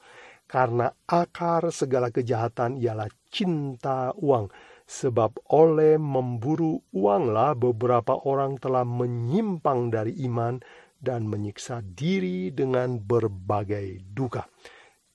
karena 0.51 0.91
akar 1.07 1.71
segala 1.71 2.11
kejahatan 2.11 2.75
ialah 2.75 3.07
cinta 3.31 4.11
uang. 4.19 4.51
Sebab 4.83 5.47
oleh 5.55 5.95
memburu 5.95 6.83
uanglah 6.91 7.55
beberapa 7.55 8.19
orang 8.27 8.59
telah 8.59 8.83
menyimpang 8.83 9.87
dari 9.87 10.19
iman 10.27 10.59
dan 10.99 11.23
menyiksa 11.31 11.79
diri 11.79 12.51
dengan 12.51 12.99
berbagai 12.99 14.03
duka. 14.11 14.43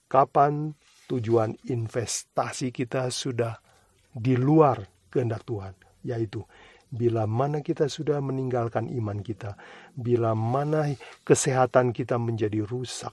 Kapan 0.09 0.73
tujuan 1.13 1.53
investasi 1.69 2.73
kita 2.73 3.13
sudah 3.13 3.61
di 4.09 4.33
luar 4.33 4.81
kehendak 5.13 5.45
Tuhan, 5.45 5.77
yaitu 6.09 6.41
bila 6.89 7.29
mana 7.29 7.61
kita 7.61 7.93
sudah 7.93 8.23
meninggalkan 8.25 8.89
iman 8.89 9.21
kita, 9.21 9.59
bila 9.93 10.33
mana 10.33 10.89
kesehatan 11.27 11.93
kita 11.93 12.17
menjadi 12.17 12.65
rusak, 12.65 13.13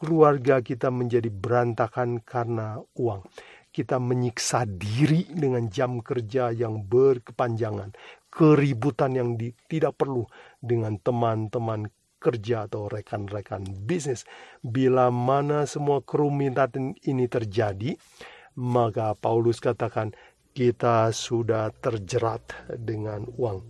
keluarga 0.00 0.64
kita 0.64 0.88
menjadi 0.88 1.28
berantakan 1.28 2.24
karena 2.24 2.80
uang. 2.96 3.20
Kita 3.70 4.02
menyiksa 4.02 4.66
diri 4.66 5.28
dengan 5.30 5.70
jam 5.70 6.02
kerja 6.02 6.50
yang 6.50 6.82
berkepanjangan, 6.88 7.94
keributan 8.26 9.14
yang 9.14 9.38
di, 9.38 9.54
tidak 9.70 9.94
perlu 9.94 10.26
dengan 10.58 10.98
teman-teman 10.98 11.86
kerja 12.18 12.66
atau 12.66 12.90
rekan-rekan 12.90 13.62
bisnis. 13.86 14.26
Bila 14.58 15.12
mana 15.14 15.70
semua 15.70 16.02
kerumitan 16.02 16.98
ini 17.06 17.30
terjadi, 17.30 17.94
maka 18.58 19.14
Paulus 19.14 19.62
katakan 19.62 20.10
kita 20.50 21.14
sudah 21.14 21.70
terjerat 21.78 22.74
dengan 22.74 23.22
uang. 23.38 23.62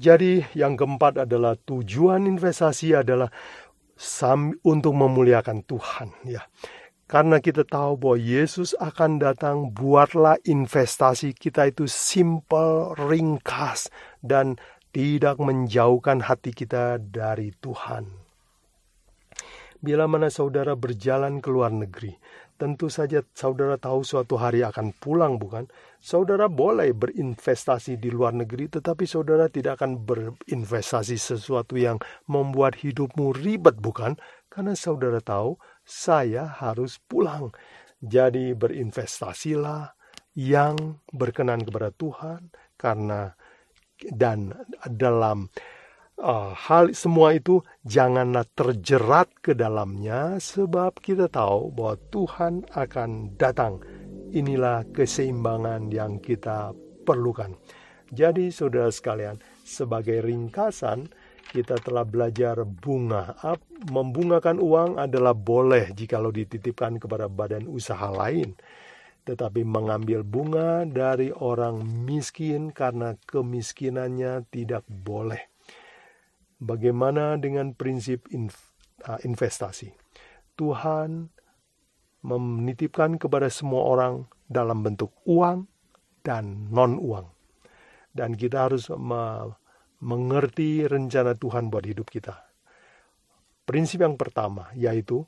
Jadi 0.00 0.40
yang 0.56 0.80
keempat 0.80 1.28
adalah 1.28 1.60
tujuan 1.60 2.24
investasi 2.24 2.96
adalah 2.96 3.28
untuk 4.64 4.96
memuliakan 4.96 5.60
Tuhan 5.68 6.08
ya. 6.24 6.48
Karena 7.04 7.42
kita 7.42 7.66
tahu 7.66 7.98
bahwa 7.98 8.18
Yesus 8.22 8.72
akan 8.78 9.18
datang, 9.18 9.74
buatlah 9.74 10.38
investasi 10.46 11.34
kita 11.34 11.68
itu 11.68 11.90
simple, 11.90 12.94
ringkas, 12.94 13.90
dan 14.22 14.62
tidak 14.94 15.42
menjauhkan 15.42 16.22
hati 16.22 16.54
kita 16.54 17.02
dari 17.02 17.50
Tuhan. 17.58 18.06
Bila 19.82 20.06
mana 20.06 20.30
saudara 20.30 20.78
berjalan 20.78 21.42
ke 21.42 21.50
luar 21.50 21.74
negeri, 21.74 22.14
Tentu 22.60 22.92
saja 22.92 23.24
saudara 23.32 23.80
tahu 23.80 24.04
suatu 24.04 24.36
hari 24.36 24.60
akan 24.60 24.92
pulang 25.00 25.40
bukan? 25.40 25.64
Saudara 26.00 26.48
boleh 26.48 26.96
berinvestasi 26.96 28.00
di 28.00 28.08
luar 28.08 28.32
negeri 28.32 28.72
tetapi 28.72 29.04
saudara 29.04 29.52
tidak 29.52 29.84
akan 29.84 30.00
berinvestasi 30.00 31.20
sesuatu 31.20 31.76
yang 31.76 32.00
membuat 32.24 32.80
hidupmu 32.80 33.36
ribet 33.36 33.76
bukan? 33.76 34.16
Karena 34.48 34.72
saudara 34.72 35.20
tahu 35.20 35.60
saya 35.84 36.48
harus 36.48 36.96
pulang. 37.04 37.52
Jadi 38.00 38.56
berinvestasilah 38.56 39.92
yang 40.40 41.04
berkenan 41.12 41.68
kepada 41.68 41.92
Tuhan 41.92 42.48
karena 42.80 43.36
dan 44.08 44.56
dalam 44.88 45.52
uh, 46.16 46.56
hal 46.56 46.96
semua 46.96 47.36
itu 47.36 47.60
janganlah 47.84 48.48
terjerat 48.56 49.28
ke 49.44 49.52
dalamnya 49.52 50.40
sebab 50.40 50.96
kita 50.96 51.28
tahu 51.28 51.76
bahwa 51.76 52.00
Tuhan 52.08 52.54
akan 52.72 53.36
datang. 53.36 53.84
Inilah 54.30 54.86
keseimbangan 54.94 55.90
yang 55.90 56.22
kita 56.22 56.70
perlukan. 57.02 57.50
Jadi 58.10 58.54
saudara 58.54 58.90
sekalian, 58.90 59.38
sebagai 59.66 60.22
ringkasan 60.22 61.10
kita 61.50 61.82
telah 61.82 62.06
belajar 62.06 62.62
bunga. 62.62 63.34
Membungakan 63.90 64.62
uang 64.62 65.02
adalah 65.02 65.34
boleh 65.34 65.90
jikalau 65.90 66.30
dititipkan 66.30 67.02
kepada 67.02 67.26
badan 67.26 67.66
usaha 67.66 68.06
lain. 68.06 68.54
Tetapi 69.26 69.66
mengambil 69.66 70.22
bunga 70.22 70.86
dari 70.86 71.34
orang 71.34 71.82
miskin 72.06 72.70
karena 72.70 73.18
kemiskinannya 73.26 74.46
tidak 74.50 74.86
boleh. 74.86 75.50
Bagaimana 76.62 77.34
dengan 77.34 77.74
prinsip 77.74 78.30
uh, 78.30 79.18
investasi? 79.26 79.90
Tuhan 80.54 81.32
menitipkan 82.20 83.16
kepada 83.16 83.48
semua 83.48 83.86
orang 83.88 84.28
dalam 84.44 84.84
bentuk 84.84 85.12
uang 85.24 85.64
dan 86.20 86.68
non-uang. 86.68 87.28
Dan 88.10 88.34
kita 88.34 88.66
harus 88.68 88.90
mengerti 90.00 90.84
rencana 90.84 91.38
Tuhan 91.38 91.70
buat 91.70 91.84
hidup 91.86 92.10
kita. 92.10 92.34
Prinsip 93.64 94.02
yang 94.02 94.18
pertama 94.18 94.66
yaitu 94.74 95.22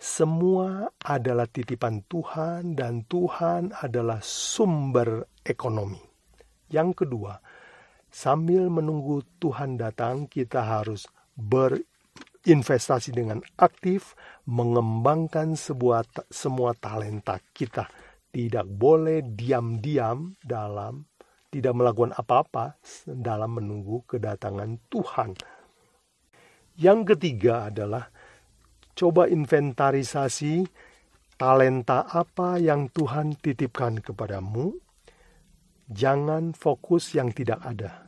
semua 0.00 0.88
adalah 1.04 1.44
titipan 1.44 2.00
Tuhan 2.08 2.72
dan 2.72 3.04
Tuhan 3.04 3.76
adalah 3.76 4.24
sumber 4.24 5.28
ekonomi. 5.44 6.00
Yang 6.72 7.04
kedua, 7.04 7.36
sambil 8.08 8.72
menunggu 8.72 9.20
Tuhan 9.36 9.76
datang, 9.76 10.24
kita 10.24 10.64
harus 10.64 11.04
berinvestasi 12.40 13.12
dengan 13.12 13.44
aktif, 13.60 14.16
mengembangkan 14.48 15.54
sebuah 15.54 16.26
semua 16.32 16.72
talenta 16.72 17.36
kita. 17.52 17.86
Tidak 18.30 18.64
boleh 18.64 19.26
diam-diam 19.26 20.38
dalam 20.40 21.04
tidak 21.50 21.74
melakukan 21.74 22.14
apa-apa 22.14 22.78
dalam 23.04 23.58
menunggu 23.58 24.06
kedatangan 24.06 24.86
Tuhan. 24.86 25.34
Yang 26.78 27.00
ketiga 27.14 27.68
adalah 27.68 28.06
coba 28.94 29.26
inventarisasi 29.26 30.62
talenta 31.34 32.06
apa 32.06 32.62
yang 32.62 32.86
Tuhan 32.94 33.34
titipkan 33.34 33.98
kepadamu 33.98 34.78
Jangan 35.90 36.54
fokus 36.54 37.18
yang 37.18 37.34
tidak 37.34 37.58
ada. 37.66 38.06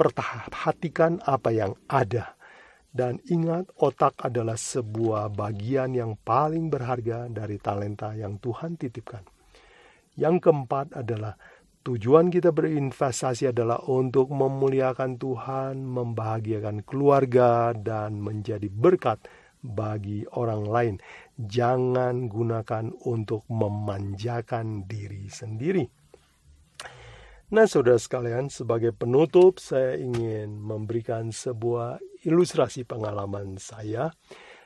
Perhatikan 0.00 1.20
apa 1.28 1.52
yang 1.52 1.76
ada. 1.84 2.39
Dan 2.90 3.22
ingat 3.30 3.70
otak 3.78 4.18
adalah 4.26 4.58
sebuah 4.58 5.30
bagian 5.30 5.94
yang 5.94 6.18
paling 6.18 6.66
berharga 6.66 7.30
dari 7.30 7.54
talenta 7.62 8.18
yang 8.18 8.42
Tuhan 8.42 8.74
titipkan. 8.74 9.22
Yang 10.18 10.50
keempat 10.50 10.98
adalah 10.98 11.38
tujuan 11.86 12.34
kita 12.34 12.50
berinvestasi 12.50 13.54
adalah 13.54 13.78
untuk 13.86 14.34
memuliakan 14.34 15.22
Tuhan, 15.22 15.86
membahagiakan 15.86 16.82
keluarga, 16.82 17.70
dan 17.78 18.18
menjadi 18.18 18.66
berkat 18.66 19.22
bagi 19.62 20.26
orang 20.34 20.62
lain. 20.66 20.94
Jangan 21.38 22.26
gunakan 22.26 22.90
untuk 23.06 23.46
memanjakan 23.46 24.90
diri 24.90 25.30
sendiri. 25.30 25.86
Nah, 27.50 27.66
saudara 27.66 27.98
sekalian, 27.98 28.46
sebagai 28.46 28.94
penutup, 28.94 29.58
saya 29.58 29.98
ingin 29.98 30.54
memberikan 30.54 31.34
sebuah 31.34 31.98
ilustrasi 32.24 32.84
pengalaman 32.84 33.56
saya. 33.60 34.12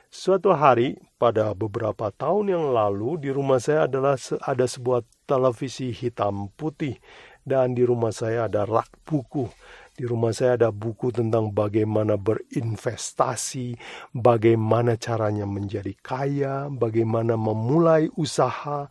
Suatu 0.07 0.55
hari, 0.55 0.95
pada 1.19 1.51
beberapa 1.51 2.07
tahun 2.13 2.55
yang 2.55 2.65
lalu, 2.71 3.19
di 3.19 3.29
rumah 3.35 3.59
saya 3.59 3.83
adalah 3.83 4.15
ada 4.47 4.63
sebuah 4.63 5.03
televisi 5.27 5.91
hitam 5.91 6.47
putih, 6.55 6.95
dan 7.43 7.75
di 7.75 7.83
rumah 7.83 8.15
saya 8.15 8.47
ada 8.47 8.63
rak 8.63 8.87
buku. 9.03 9.51
Di 9.95 10.07
rumah 10.07 10.31
saya 10.31 10.55
ada 10.55 10.69
buku 10.71 11.11
tentang 11.11 11.51
bagaimana 11.51 12.15
berinvestasi, 12.15 13.75
bagaimana 14.15 14.95
caranya 14.95 15.43
menjadi 15.43 15.91
kaya, 15.99 16.71
bagaimana 16.71 17.35
memulai 17.35 18.07
usaha, 18.15 18.87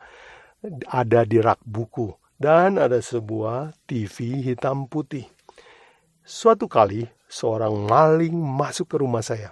ada 0.88 1.20
di 1.28 1.40
rak 1.40 1.60
buku 1.64 2.12
dan 2.40 2.80
ada 2.80 2.98
sebuah 2.98 3.76
TV 3.88 4.44
hitam 4.44 4.88
putih. 4.90 5.28
Suatu 6.24 6.68
kali, 6.68 7.04
seorang 7.34 7.74
maling 7.90 8.38
masuk 8.38 8.94
ke 8.94 8.96
rumah 9.02 9.26
saya. 9.26 9.50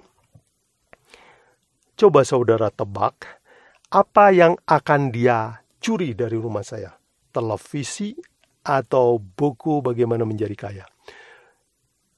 Coba 1.99 2.23
saudara 2.23 2.71
tebak, 2.71 3.43
apa 3.91 4.31
yang 4.31 4.55
akan 4.71 5.11
dia 5.11 5.67
curi 5.83 6.15
dari 6.15 6.39
rumah 6.39 6.63
saya? 6.63 6.95
Televisi 7.35 8.15
atau 8.63 9.19
buku 9.19 9.83
bagaimana 9.83 10.23
menjadi 10.23 10.55
kaya? 10.55 10.87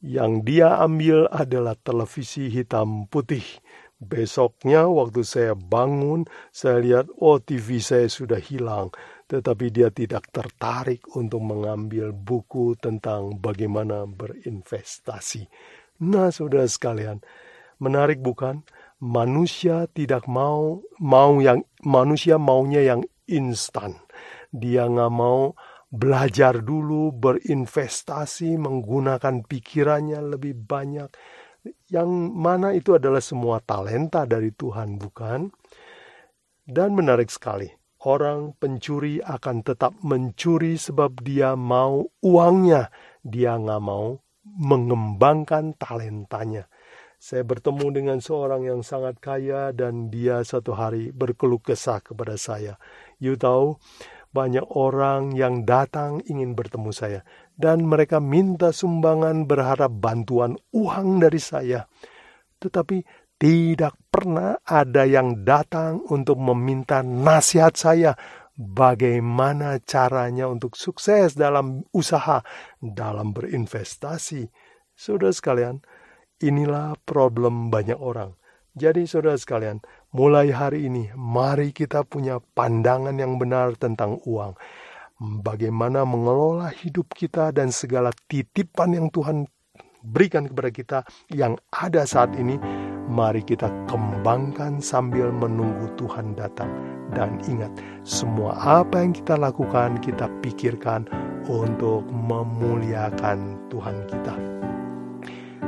Yang 0.05 0.33
dia 0.44 0.85
ambil 0.85 1.33
adalah 1.33 1.72
televisi 1.81 2.53
hitam 2.53 3.09
putih. 3.09 3.44
Besoknya 3.96 4.85
waktu 4.85 5.24
saya 5.24 5.57
bangun, 5.57 6.29
saya 6.53 6.77
lihat, 6.77 7.07
oh 7.24 7.40
TV 7.40 7.81
saya 7.81 8.05
sudah 8.12 8.37
hilang 8.37 8.92
tetapi 9.25 9.73
dia 9.73 9.89
tidak 9.89 10.29
tertarik 10.29 11.05
untuk 11.17 11.41
mengambil 11.41 12.13
buku 12.13 12.77
tentang 12.77 13.41
bagaimana 13.41 14.05
berinvestasi. 14.05 15.49
Nah, 16.05 16.29
saudara 16.29 16.69
sekalian, 16.69 17.25
menarik 17.81 18.21
bukan? 18.21 18.67
Manusia 19.01 19.89
tidak 19.91 20.25
mau 20.29 20.81
mau 21.01 21.41
yang 21.41 21.65
manusia 21.85 22.41
maunya 22.41 22.85
yang 22.85 23.03
instan. 23.29 23.97
Dia 24.55 24.87
nggak 24.87 25.13
mau 25.13 25.53
belajar 25.95 26.59
dulu, 26.59 27.15
berinvestasi, 27.15 28.59
menggunakan 28.59 29.47
pikirannya 29.47 30.21
lebih 30.35 30.59
banyak. 30.67 31.11
Yang 31.89 32.11
mana 32.35 32.75
itu 32.75 32.99
adalah 32.99 33.23
semua 33.23 33.63
talenta 33.63 34.27
dari 34.27 34.51
Tuhan, 34.53 34.99
bukan? 34.99 35.49
Dan 36.65 36.97
menarik 36.97 37.31
sekali, 37.31 37.71
orang 38.05 38.53
pencuri 38.61 39.19
akan 39.25 39.64
tetap 39.64 39.97
mencuri 40.05 40.77
sebab 40.77 41.25
dia 41.25 41.57
mau 41.57 42.05
uangnya. 42.21 42.93
Dia 43.25 43.57
nggak 43.57 43.83
mau 43.83 44.21
mengembangkan 44.45 45.75
talentanya. 45.81 46.69
Saya 47.17 47.40
bertemu 47.40 47.88
dengan 47.88 48.19
seorang 48.21 48.69
yang 48.69 48.85
sangat 48.85 49.17
kaya 49.17 49.73
dan 49.73 50.12
dia 50.12 50.45
satu 50.45 50.77
hari 50.77 51.09
berkeluh 51.09 51.64
kesah 51.64 52.05
kepada 52.05 52.37
saya. 52.37 52.77
You 53.17 53.40
tahu, 53.40 53.81
banyak 54.37 54.69
orang 54.77 55.33
yang 55.33 55.64
datang 55.64 56.21
ingin 56.29 56.53
bertemu 56.53 56.93
saya 56.93 57.21
dan 57.57 57.88
mereka 57.88 58.21
minta 58.21 58.77
sumbangan 58.77 59.49
berharap 59.49 59.88
bantuan 59.88 60.61
uang 60.77 61.25
dari 61.25 61.40
saya. 61.40 61.88
Tetapi 62.61 63.01
tidak 63.40 63.97
pernah 64.14 64.62
ada 64.62 65.03
yang 65.03 65.42
datang 65.42 65.98
untuk 66.07 66.38
meminta 66.38 67.03
nasihat 67.03 67.74
saya 67.74 68.14
bagaimana 68.55 69.83
caranya 69.83 70.46
untuk 70.46 70.79
sukses 70.79 71.35
dalam 71.35 71.83
usaha, 71.90 72.38
dalam 72.79 73.35
berinvestasi. 73.35 74.46
Saudara 74.94 75.35
sekalian, 75.35 75.83
inilah 76.38 76.94
problem 77.02 77.75
banyak 77.75 77.98
orang. 77.98 78.38
Jadi 78.79 79.10
saudara 79.10 79.35
sekalian, 79.35 79.83
mulai 80.15 80.54
hari 80.54 80.87
ini 80.87 81.10
mari 81.19 81.75
kita 81.75 82.06
punya 82.06 82.38
pandangan 82.54 83.19
yang 83.19 83.35
benar 83.35 83.75
tentang 83.75 84.23
uang. 84.31 84.54
Bagaimana 85.42 86.06
mengelola 86.06 86.71
hidup 86.71 87.10
kita 87.10 87.50
dan 87.50 87.75
segala 87.75 88.15
titipan 88.31 88.94
yang 88.94 89.10
Tuhan 89.10 89.50
berikan 90.06 90.46
kepada 90.46 90.71
kita 90.71 90.98
yang 91.35 91.58
ada 91.75 92.06
saat 92.06 92.35
ini, 92.38 92.84
mari 93.09 93.44
kita 93.44 93.69
kembangkan 93.90 94.81
sambil 94.81 95.31
menunggu 95.31 95.90
Tuhan 96.00 96.37
datang. 96.37 96.69
Dan 97.15 97.38
ingat, 97.46 97.71
semua 98.02 98.57
apa 98.59 98.98
yang 98.98 99.15
kita 99.15 99.38
lakukan, 99.38 100.02
kita 100.02 100.27
pikirkan 100.42 101.07
untuk 101.46 102.02
memuliakan 102.11 103.61
Tuhan 103.71 103.96
kita. 104.09 104.35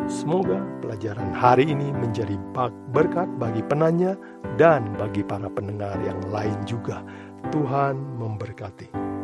Semoga 0.07 0.63
pelajaran 0.83 1.35
hari 1.35 1.67
ini 1.71 1.91
menjadi 1.91 2.39
berkat 2.95 3.27
bagi 3.43 3.63
penanya 3.67 4.15
dan 4.55 4.95
bagi 4.95 5.27
para 5.27 5.51
pendengar 5.51 5.99
yang 6.03 6.19
lain 6.31 6.57
juga. 6.63 7.03
Tuhan 7.51 7.99
memberkati. 8.19 9.16